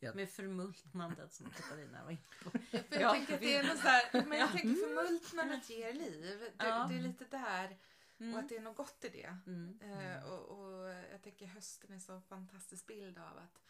Ja. 0.01 0.15
Med 0.15 0.31
förmultnandet 0.31 1.33
som 1.33 1.51
Katarina 1.51 2.05
var 2.05 2.11
inne 2.11 2.21
på. 2.45 2.51
Jag 2.71 3.01
Ja, 3.03 3.13
tänker 3.13 3.35
att 3.35 3.43
vi- 3.43 3.47
det 3.47 3.57
är 3.57 3.63
något 3.69 3.79
så 3.79 3.89
här, 3.89 4.13
men 4.27 4.39
jag 4.39 4.49
Ja. 4.49 4.53
tänker 4.53 4.75
förmultnandet 4.75 5.71
ger 5.71 5.93
liv. 5.93 6.39
Det, 6.41 6.53
Ja. 6.67 6.87
det 6.91 6.95
är 6.99 7.03
lite 7.03 7.25
där 7.25 7.77
och 8.19 8.23
Mm. 8.25 8.39
att 8.41 8.49
det 8.49 8.57
är 8.57 8.61
något 8.61 8.77
gott 8.77 9.05
i 9.05 9.09
det. 9.09 9.37
Mm. 9.47 9.79
Eh, 9.83 10.25
och, 10.25 10.59
och 10.59 10.89
jag 10.89 11.23
tänker 11.23 11.47
hösten 11.47 11.91
är 11.91 11.95
en 11.95 12.01
så 12.01 12.21
fantastisk 12.21 12.87
bild 12.87 13.19
av 13.19 13.39
att 13.39 13.61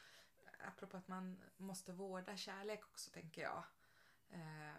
apropå 0.66 0.96
att 0.96 1.08
man 1.08 1.40
måste 1.56 1.92
vårda 1.92 2.36
kärlek 2.36 2.84
också 2.84 3.10
tänker 3.10 3.42
jag. 3.42 3.64
Eh, 4.30 4.74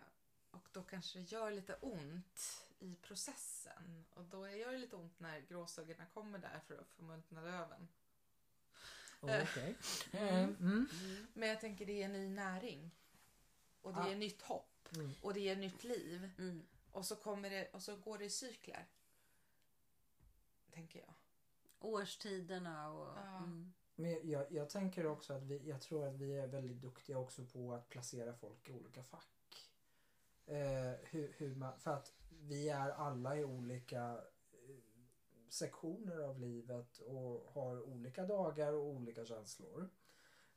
och 0.51 0.67
då 0.71 0.83
kanske 0.83 1.19
det 1.19 1.23
gör 1.31 1.51
lite 1.51 1.75
ont 1.75 2.65
i 2.79 2.95
processen. 2.95 4.05
Och 4.13 4.23
då 4.23 4.49
gör 4.49 4.71
det 4.71 4.77
lite 4.77 4.95
ont 4.95 5.19
när 5.19 5.39
gråsuggorna 5.39 6.05
kommer 6.05 6.39
där 6.39 6.59
för 6.67 6.77
att 6.77 6.89
förmultna 6.89 7.41
löven. 7.41 7.87
Oh, 9.21 9.43
Okej. 9.43 9.75
Mm. 10.11 10.27
Eh, 10.27 10.43
mm. 10.43 10.55
Mm. 10.59 11.27
Men 11.33 11.49
jag 11.49 11.59
tänker 11.61 11.85
det 11.85 12.01
är 12.01 12.05
en 12.05 12.11
ny 12.13 12.29
näring. 12.29 12.91
Och 13.81 13.93
det 13.93 13.99
Ah. 13.99 14.07
är 14.11 14.15
nytt 14.15 14.41
hopp. 14.41 14.89
Mm. 14.95 15.11
Och 15.21 15.33
det 15.33 15.49
är 15.49 15.55
nytt 15.55 15.83
liv. 15.83 16.31
Mm. 16.37 16.65
Och 16.91 17.05
så, 17.05 17.15
kommer 17.15 17.49
det, 17.49 17.69
och 17.73 17.81
så 17.81 17.95
går 17.95 18.17
det 18.17 18.25
i 18.25 18.29
cykler. 18.29 18.85
Tänker 20.73 20.99
jag. 20.99 21.13
Årstiderna 21.79 22.91
och... 22.91 23.07
Ja. 23.17 23.37
Mm. 23.37 23.73
Men 23.95 24.29
jag, 24.29 24.51
jag 24.51 24.69
tänker 24.69 25.05
också 25.05 25.33
att 25.33 25.43
vi, 25.43 25.69
jag 25.69 25.81
tror 25.81 26.07
att 26.07 26.15
vi 26.15 26.39
är 26.39 26.47
väldigt 26.47 26.81
duktiga 26.81 27.17
också 27.17 27.45
på 27.45 27.73
att 27.73 27.89
placera 27.89 28.33
folk 28.33 28.69
i 28.69 28.73
olika 28.73 29.03
fack. 29.03 29.71
Eh, 30.45 30.93
hur, 31.03 31.33
hur 31.37 31.55
man, 31.55 31.79
för 31.79 31.91
att 31.91 32.13
vi 32.29 32.69
är 32.69 32.89
alla 32.89 33.37
i 33.37 33.43
olika 33.43 34.21
eh, 34.51 34.75
sektioner 35.49 36.19
av 36.19 36.39
livet 36.39 36.97
och 36.97 37.51
har 37.53 37.81
olika 37.81 38.25
dagar 38.25 38.73
och 38.73 38.85
olika 38.85 39.25
känslor. 39.25 39.89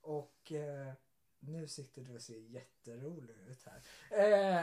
Och 0.00 0.52
eh, 0.52 0.92
nu 1.44 1.68
sitter 1.68 2.02
du 2.02 2.14
och 2.14 2.22
ser 2.22 2.38
jätterolig 2.38 3.34
ut 3.48 3.66
här. 3.66 3.80
Eh, 4.58 4.60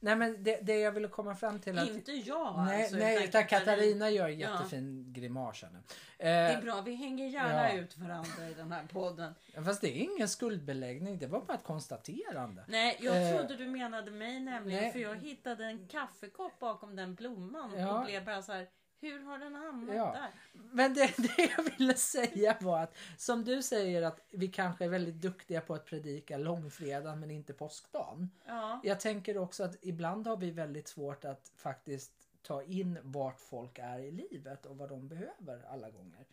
nej 0.00 0.16
men 0.16 0.42
det, 0.44 0.58
det 0.62 0.78
jag 0.78 0.92
ville 0.92 1.08
komma 1.08 1.34
fram 1.34 1.60
till 1.60 1.78
att... 1.78 1.88
Inte 1.88 2.12
jag 2.12 2.64
nej, 2.66 2.82
alltså, 2.82 2.96
nej 2.96 3.24
utan 3.24 3.46
Katarina 3.46 4.10
gör 4.10 4.28
en 4.28 4.38
Ja. 4.38 4.50
jättefin 4.52 5.12
grimas 5.12 5.62
här 5.62 5.70
nu. 5.70 5.78
Det 6.18 6.24
är 6.28 6.56
Eh, 6.56 6.62
bra, 6.64 6.80
vi 6.80 6.94
hänger 6.94 7.26
gärna 7.28 7.72
Ja. 7.74 7.80
ut 7.80 7.98
varandra 7.98 8.48
i 8.50 8.54
den 8.54 8.72
här 8.72 8.86
podden. 8.92 9.34
Fast 9.64 9.80
det 9.80 9.88
är 9.98 10.02
ingen 10.02 10.28
skuldbeläggning, 10.28 11.18
det 11.18 11.26
var 11.26 11.40
bara 11.40 11.54
ett 11.54 11.64
konstaterande. 11.64 12.64
Nej, 12.68 12.96
jag 13.00 13.30
Eh, 13.30 13.36
trodde 13.38 13.56
du 13.56 13.66
menade 13.70 14.10
mig 14.10 14.40
nämligen 14.40 14.82
nej. 14.82 14.92
för 14.92 14.98
jag 14.98 15.16
hittade 15.16 15.64
en 15.64 15.88
kaffekopp 15.88 16.58
bakom 16.58 16.96
den 16.96 17.14
blomman 17.14 17.78
Ja. 17.78 17.98
och 17.98 18.04
blev 18.04 18.24
bara 18.24 18.42
så 18.42 18.52
här, 18.52 18.68
hur 19.02 19.22
har 19.24 19.38
den 19.38 19.54
hamnat 19.54 19.96
Ja. 19.96 20.12
där? 20.12 20.30
Men 20.52 20.94
det, 20.94 21.14
det 21.36 21.50
jag 21.56 21.64
ville 21.78 21.94
säga 21.94 22.56
var 22.60 22.82
att 22.82 22.96
som 23.16 23.44
du 23.44 23.62
säger 23.62 24.02
att 24.02 24.20
vi 24.30 24.48
kanske 24.48 24.84
är 24.84 24.88
väldigt 24.88 25.14
duktiga 25.20 25.60
på 25.60 25.74
att 25.74 25.84
predika 25.84 26.38
långfredagen 26.38 27.20
men 27.20 27.30
inte 27.30 27.52
påskdagen. 27.52 28.30
Ja. 28.46 28.80
Jag 28.84 29.00
tänker 29.00 29.38
också 29.38 29.64
att 29.64 29.76
ibland 29.80 30.26
har 30.26 30.36
vi 30.36 30.50
väldigt 30.50 30.88
svårt 30.88 31.24
att 31.24 31.52
faktiskt 31.56 32.12
ta 32.42 32.62
in 32.62 32.98
vart 33.02 33.40
folk 33.40 33.78
är 33.78 33.98
i 33.98 34.10
livet 34.10 34.66
och 34.66 34.76
vad 34.78 34.88
de 34.88 35.08
behöver 35.08 35.64
alla 35.68 35.90
gånger. 35.90 36.26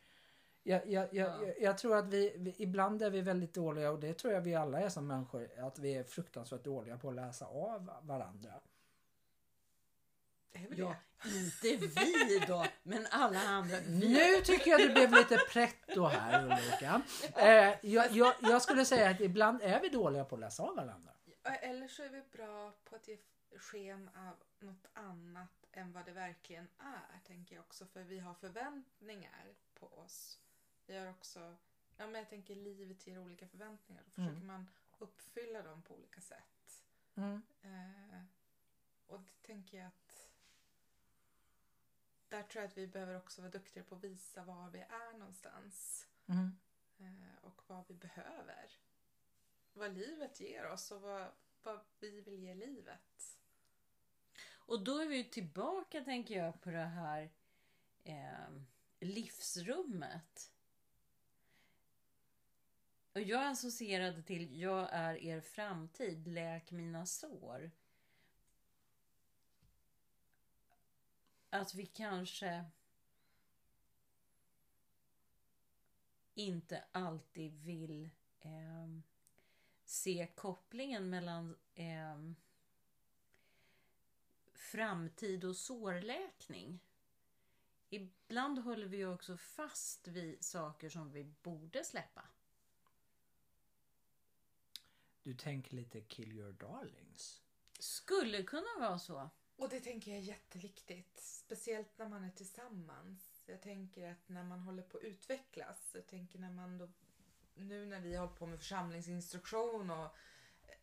Jag, 0.64 0.88
jag, 0.88 1.14
jag, 1.14 1.30
Ja. 1.48 1.54
jag, 1.60 1.78
tror 1.78 1.98
att 1.98 2.08
vi, 2.08 2.34
vi, 2.38 2.56
ibland 2.58 3.02
är 3.02 3.10
vi 3.10 3.22
väldigt 3.22 3.54
dåliga 3.54 3.92
och 3.92 4.00
det 4.00 4.14
tror 4.14 4.34
jag 4.34 4.42
vi 4.42 4.56
alla 4.56 4.80
är 4.80 4.90
som 4.90 5.08
människor, 5.08 5.50
att 5.60 5.80
vi 5.80 5.96
är 5.96 6.04
fruktansvärt 6.04 6.64
dåliga 6.64 6.98
på 6.98 7.10
att 7.10 7.16
läsa 7.16 7.46
av 7.46 7.92
varandra. 8.02 8.54
Det 10.52 10.60
är 10.60 10.68
väl 10.70 10.80
ja, 10.80 10.96
det. 11.24 11.70
inte 11.70 11.88
vi 11.88 12.40
då, 12.48 12.66
men 12.84 13.08
alla 13.12 13.40
andra. 13.40 13.80
Vi. 13.80 14.10
Nu 14.10 14.42
tycker 14.42 14.72
jag 14.72 14.80
det 14.80 14.94
blev 14.94 15.12
lite 15.14 15.38
pretto 15.38 16.06
här 16.06 16.46
Ulrika. 16.46 17.02
Eh, 17.36 17.76
jag, 17.82 18.12
jag, 18.12 18.34
jag 18.42 18.62
skulle 18.62 18.86
säga 18.86 19.10
att 19.10 19.22
ibland 19.22 19.62
är 19.62 19.82
vi 19.82 19.90
dåliga 19.90 20.26
på 20.26 20.36
att 20.36 20.42
läsa 20.42 20.64
av 20.64 20.76
varandra. 20.76 21.12
Eller 21.44 21.88
så 21.88 22.04
är 22.04 22.10
vi 22.10 22.22
bra 22.38 22.74
på 22.84 22.96
att 22.96 23.08
ge 23.08 23.18
sken 23.58 24.10
av 24.16 24.36
något 24.60 24.86
annat 24.94 25.66
än 25.72 25.92
vad 25.92 26.06
det 26.06 26.12
verkligen 26.12 26.68
är, 26.80 27.20
tänker 27.28 27.56
jag 27.56 27.62
också. 27.66 27.86
För 27.86 28.04
vi 28.04 28.20
har 28.20 28.34
förväntningar 28.34 29.46
på 29.74 29.88
oss. 29.88 30.40
Vi 30.86 30.98
har 30.98 31.10
också, 31.10 31.40
ja 31.98 32.08
men 32.08 32.16
jag 32.16 32.30
tänker 32.30 32.56
livet 32.56 33.08
ger 33.08 33.20
olika 33.20 33.48
förväntningar. 33.48 34.04
Då 34.06 34.10
försöker 34.12 34.34
Mm. 34.36 34.48
man 34.48 34.70
uppfylla 35.00 35.62
dem 35.62 35.82
på 35.82 35.94
olika 35.94 36.22
sätt. 36.22 36.84
Mm. 37.16 37.42
Eh, 37.62 38.22
och 39.08 39.20
det 39.22 39.48
tänker 39.48 39.78
jag 39.78 39.88
att 39.88 40.09
där 42.30 42.44
tror 42.44 42.62
jag 42.62 42.70
att 42.70 42.78
vi 42.78 42.88
behöver 42.88 43.18
också 43.18 43.42
vara 43.42 43.52
duktiga 43.52 43.84
på 43.84 43.96
att 43.96 44.04
visa 44.04 44.44
var 44.44 44.70
vi 44.70 44.80
är 44.80 45.18
någonstans. 45.18 46.08
Mm. 46.28 46.58
Eh, 47.00 47.46
och 47.46 47.62
vad 47.68 47.86
vi 47.88 47.94
behöver. 47.94 48.72
Vad 49.74 49.94
livet 49.94 50.40
ger 50.40 50.66
oss 50.66 50.92
och 50.92 51.02
vad, 51.02 51.28
vad 51.64 51.80
vi 52.00 52.22
vill 52.22 52.40
ge 52.40 52.56
livet. 52.56 53.38
Och 54.52 54.84
då 54.84 54.98
är 54.98 55.08
vi 55.08 55.18
ju 55.18 55.24
tillbaka, 55.24 56.02
tänker 56.02 56.38
jag, 56.38 56.62
på 56.62 56.70
det 56.70 56.78
här 56.78 57.30
eh, 58.04 58.50
livsrummet. 59.00 60.52
Och 63.14 63.22
jag 63.22 63.48
associerade 63.48 64.24
till 64.24 64.60
jag 64.60 64.90
är 64.92 65.18
er 65.18 65.42
framtid, 65.42 66.28
läk 66.28 66.72
mina 66.72 67.06
sår. 67.06 67.72
Att 71.50 71.76
vi 71.76 71.86
kanske 71.86 72.66
inte 76.34 76.84
alltid 76.92 77.54
vill 77.64 78.10
eh, 78.40 78.88
se 79.86 80.28
kopplingen 80.36 81.10
mellan 81.10 81.58
eh, 81.76 82.18
framtid 84.54 85.44
och 85.44 85.56
sårläkning. 85.56 86.80
Ibland 87.90 88.60
håller 88.60 88.88
vi 88.88 89.06
också 89.06 89.38
fast 89.38 90.08
vid 90.08 90.44
saker 90.44 90.90
som 90.90 91.12
vi 91.12 91.24
borde 91.24 91.84
släppa. 91.84 92.26
Du 95.24 95.34
tänker 95.34 95.76
lite 95.76 96.02
kill 96.02 96.32
your 96.32 96.52
darlings. 96.52 97.42
Skulle 97.80 98.44
kunna 98.44 98.80
vara 98.80 99.00
så. 99.00 99.30
Och 99.60 99.70
det 99.70 99.80
tänker 99.80 100.12
jag 100.12 100.20
är 100.20 100.24
jätteviktigt. 100.24 101.20
Speciellt 101.20 101.98
när 101.98 102.10
man 102.10 102.24
är 102.24 102.32
tillsammans. 102.32 103.44
Jag 103.46 103.62
tänker 103.62 104.12
att 104.12 104.30
när 104.30 104.44
man 104.44 104.60
håller 104.60 104.84
på 104.84 104.98
att 104.98 105.04
utvecklas. 105.04 105.92
Jag 105.94 106.08
tänker 106.08 106.40
när 106.40 106.52
man 106.52 106.78
då, 106.78 106.90
nu 107.56 107.86
när 107.86 108.00
vi 108.00 108.16
hållit 108.16 108.36
på 108.36 108.46
med 108.46 108.60
församlingsinstruktion 108.60 109.92
och 109.92 110.16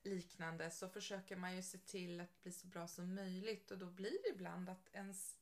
liknande 0.03 0.71
så 0.71 0.89
försöker 0.89 1.37
man 1.37 1.57
ju 1.57 1.63
se 1.63 1.79
till 1.79 2.21
att 2.21 2.43
bli 2.43 2.53
så 2.53 2.67
bra 2.67 2.89
som 2.89 3.15
möjligt 3.15 3.71
och 3.71 3.79
då 3.79 3.87
blir 3.87 4.19
det 4.23 4.29
ibland 4.35 4.69
att 4.69 4.89
ens, 4.93 5.39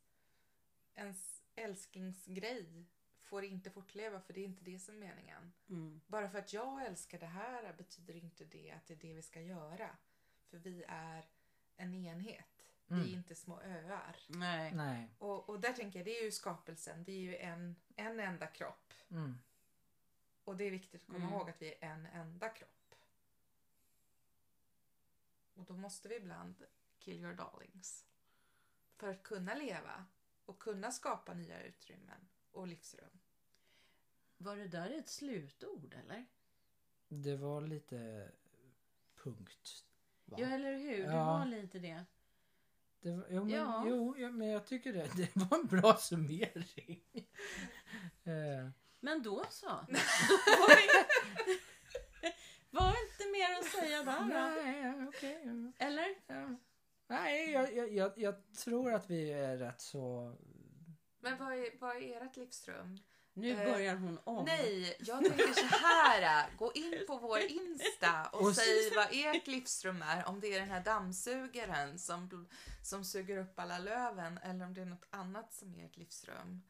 ens 0.94 1.42
älsklingsgrej 1.54 2.86
får 3.20 3.44
inte 3.44 3.70
fortleva 3.70 4.20
för 4.20 4.32
det 4.32 4.40
är 4.40 4.44
inte 4.44 4.64
det 4.64 4.78
som 4.78 4.94
är 4.94 4.98
meningen. 4.98 5.52
Mm. 5.68 6.00
Bara 6.06 6.28
för 6.28 6.38
att 6.38 6.52
jag 6.52 6.86
älskar 6.86 7.18
det 7.18 7.26
här 7.26 7.72
betyder 7.72 8.16
inte 8.16 8.44
det 8.44 8.70
att 8.70 8.86
det 8.86 8.94
är 8.94 8.98
det 8.98 9.14
vi 9.14 9.22
ska 9.22 9.40
göra. 9.40 9.96
För 10.50 10.58
vi 10.58 10.84
är 10.88 11.28
en 11.76 11.94
enhet. 11.94 12.53
Mm. 12.90 13.02
är 13.02 13.08
inte 13.08 13.34
små 13.34 13.60
öar. 13.60 14.16
Nej. 14.28 14.74
Nej. 14.74 15.08
Och, 15.18 15.48
och 15.48 15.60
där 15.60 15.72
tänker 15.72 15.98
jag, 15.98 16.06
det 16.06 16.18
är 16.20 16.24
ju 16.24 16.30
skapelsen. 16.32 17.04
Det 17.04 17.12
är 17.12 17.20
ju 17.20 17.36
en, 17.36 17.76
en 17.96 18.20
enda 18.20 18.46
kropp. 18.46 18.92
Mm. 19.10 19.38
Och 20.44 20.56
det 20.56 20.64
är 20.64 20.70
viktigt 20.70 21.00
att 21.02 21.06
komma 21.06 21.18
Mm. 21.18 21.32
ihåg 21.32 21.50
att 21.50 21.62
vi 21.62 21.74
är 21.74 21.88
en 21.90 22.06
enda 22.06 22.48
kropp. 22.48 22.94
Och 25.54 25.64
då 25.64 25.76
måste 25.76 26.08
vi 26.08 26.16
ibland 26.16 26.54
kill 26.98 27.20
your 27.20 27.34
darlings. 27.34 28.06
För 28.96 29.08
att 29.08 29.22
kunna 29.22 29.54
leva 29.54 30.04
och 30.44 30.58
kunna 30.58 30.90
skapa 30.92 31.34
nya 31.34 31.62
utrymmen 31.62 32.28
och 32.52 32.66
livsrum. 32.68 33.18
Var 34.36 34.56
det 34.56 34.68
där 34.68 34.90
ett 34.90 35.08
slutord 35.08 35.94
eller? 35.94 36.26
Det 37.08 37.36
var 37.36 37.60
lite 37.60 38.30
punkt. 39.14 39.84
Va? 40.24 40.36
Ja, 40.40 40.46
eller 40.48 40.72
hur? 40.78 41.04
Det 41.06 41.12
Ja. 41.12 41.24
var 41.38 41.44
lite 41.46 41.78
det. 41.78 42.04
Det 43.04 43.10
var, 43.16 43.24
jo, 43.30 43.44
men, 43.44 43.50
Ja. 43.54 43.84
jo, 43.88 44.14
ja, 44.18 44.30
men 44.30 44.48
jag 44.48 44.66
tycker 44.66 44.92
det. 44.92 45.08
Det 45.16 45.36
var 45.36 45.58
en 45.58 45.66
bra 45.66 45.96
summering. 45.96 47.00
Eh, 48.26 48.68
Men 49.00 49.22
då 49.22 49.44
så. 49.50 49.66
Var, 49.66 49.86
var 52.70 52.88
inte 52.88 53.30
mer 53.32 53.58
att 53.58 53.64
säga 53.64 54.02
där 54.02 54.20
då? 54.20 54.24
nej, 54.24 55.08
okej. 55.08 55.40
ja, 55.44 55.86
Eller? 55.86 56.14
ja. 56.26 56.56
Nej, 57.06 57.50
jag, 57.50 57.74
jag, 57.76 57.92
jag, 57.92 58.12
jag 58.16 58.34
tror 58.64 58.92
att 58.94 59.10
vi 59.10 59.32
är 59.32 59.56
rätt 59.56 59.80
så... 59.80 60.36
Men 61.20 61.38
vad 61.38 61.52
är, 61.52 61.78
vad 61.80 61.96
är 61.96 62.20
ert 62.26 62.36
livsrum? 62.36 62.98
Nu 63.36 63.50
Eh, 63.50 63.72
börjar 63.72 63.96
hon 63.96 64.18
om. 64.24 64.44
Nej, 64.44 64.96
jag 65.00 65.24
tänker 65.24 65.52
så 65.52 65.66
här. 65.66 66.50
Gå 66.56 66.72
in 66.72 67.04
på 67.06 67.16
vår 67.18 67.38
Insta 67.38 68.26
och, 68.32 68.40
Och 68.42 68.56
säg 68.56 68.94
vad 68.94 69.08
ert 69.12 69.46
livsrum 69.46 70.02
är. 70.02 70.28
Om 70.28 70.40
det 70.40 70.54
är 70.54 70.60
den 70.60 70.70
här 70.70 70.84
dammsugaren 70.84 71.98
som, 71.98 72.48
som 72.82 73.04
suger 73.04 73.36
upp 73.36 73.58
alla 73.58 73.78
löven 73.78 74.38
eller 74.38 74.64
om 74.64 74.74
det 74.74 74.80
är 74.80 74.84
något 74.86 75.06
annat 75.10 75.52
som 75.52 75.74
är 75.74 75.84
ert 75.86 75.96
livsrum. 75.96 76.62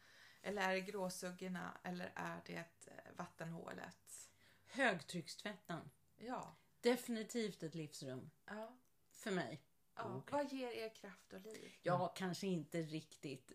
Eller 0.43 0.63
är 0.63 0.75
det 0.75 0.81
gråsuggorna 0.81 1.79
eller 1.83 2.13
är 2.15 2.41
det 2.47 2.55
eh, 2.87 3.17
vattenhålet? 3.17 4.29
Högtryckstvätten. 4.67 5.91
Ja. 6.17 6.57
Definitivt 6.81 7.63
ett 7.63 7.75
livsrum. 7.75 8.31
ja. 8.47 8.77
För 9.11 9.31
mig. 9.31 9.63
ja. 9.97 10.23
Vad 10.31 10.53
ger 10.53 10.69
er 10.71 10.95
kraft 10.95 11.33
och 11.33 11.41
liv? 11.41 11.73
Ja, 11.83 12.09
kanske 12.17 12.47
inte 12.47 12.83
riktigt. 12.83 13.53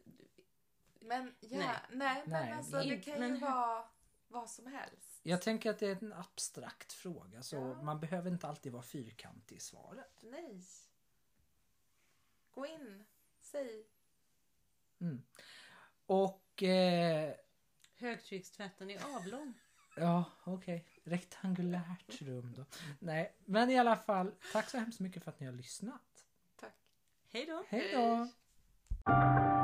Men 1.00 1.36
ja, 1.40 1.58
Nej. 1.58 1.76
nej, 1.92 2.24
men 2.26 2.30
Nej, 2.46 2.52
alltså 2.52 2.78
det 2.80 2.98
kan 3.02 3.14
ju 3.14 3.20
men- 3.20 3.40
vara 3.40 3.84
vad 4.28 4.50
som 4.50 4.66
helst. 4.68 5.20
Jag 5.24 5.42
tänker 5.42 5.70
att 5.70 5.80
det 5.80 5.88
är 5.88 6.04
en 6.04 6.14
abstrakt 6.14 6.94
fråga 6.94 7.44
så 7.44 7.56
Ja. 7.56 7.82
man 7.82 8.00
behöver 8.00 8.32
inte 8.32 8.48
alltid 8.48 8.72
vara 8.72 8.84
fyrkantig 8.84 9.56
i 9.56 9.60
svaret. 9.60 10.20
Nej. 10.24 10.62
Gå 12.52 12.66
in, 12.66 13.06
säg. 13.42 13.88
Mm. 15.02 15.24
Och 16.06 16.64
eh, 16.64 17.34
Högtryckstvätten 17.96 18.90
är 18.90 19.16
avlång. 19.16 19.54
ja, 19.96 20.24
okej. 20.44 20.86
Rektangulärt 21.04 22.22
rum 22.22 22.54
då. 22.54 22.66
Nej, 23.00 23.36
men 23.46 23.70
i 23.70 23.78
alla 23.80 23.96
fall. 23.96 24.32
Tack 24.54 24.70
så 24.70 24.78
hemskt 24.78 25.00
mycket 25.00 25.24
för 25.24 25.32
att 25.32 25.40
ni 25.40 25.46
har 25.46 25.54
lyssnat. 25.54 26.26
Tack. 26.56 26.76
Hej 27.30 27.46
då! 27.46 27.64
Hej 27.68 27.92
då! 27.94 28.28
Hej. 29.06 29.59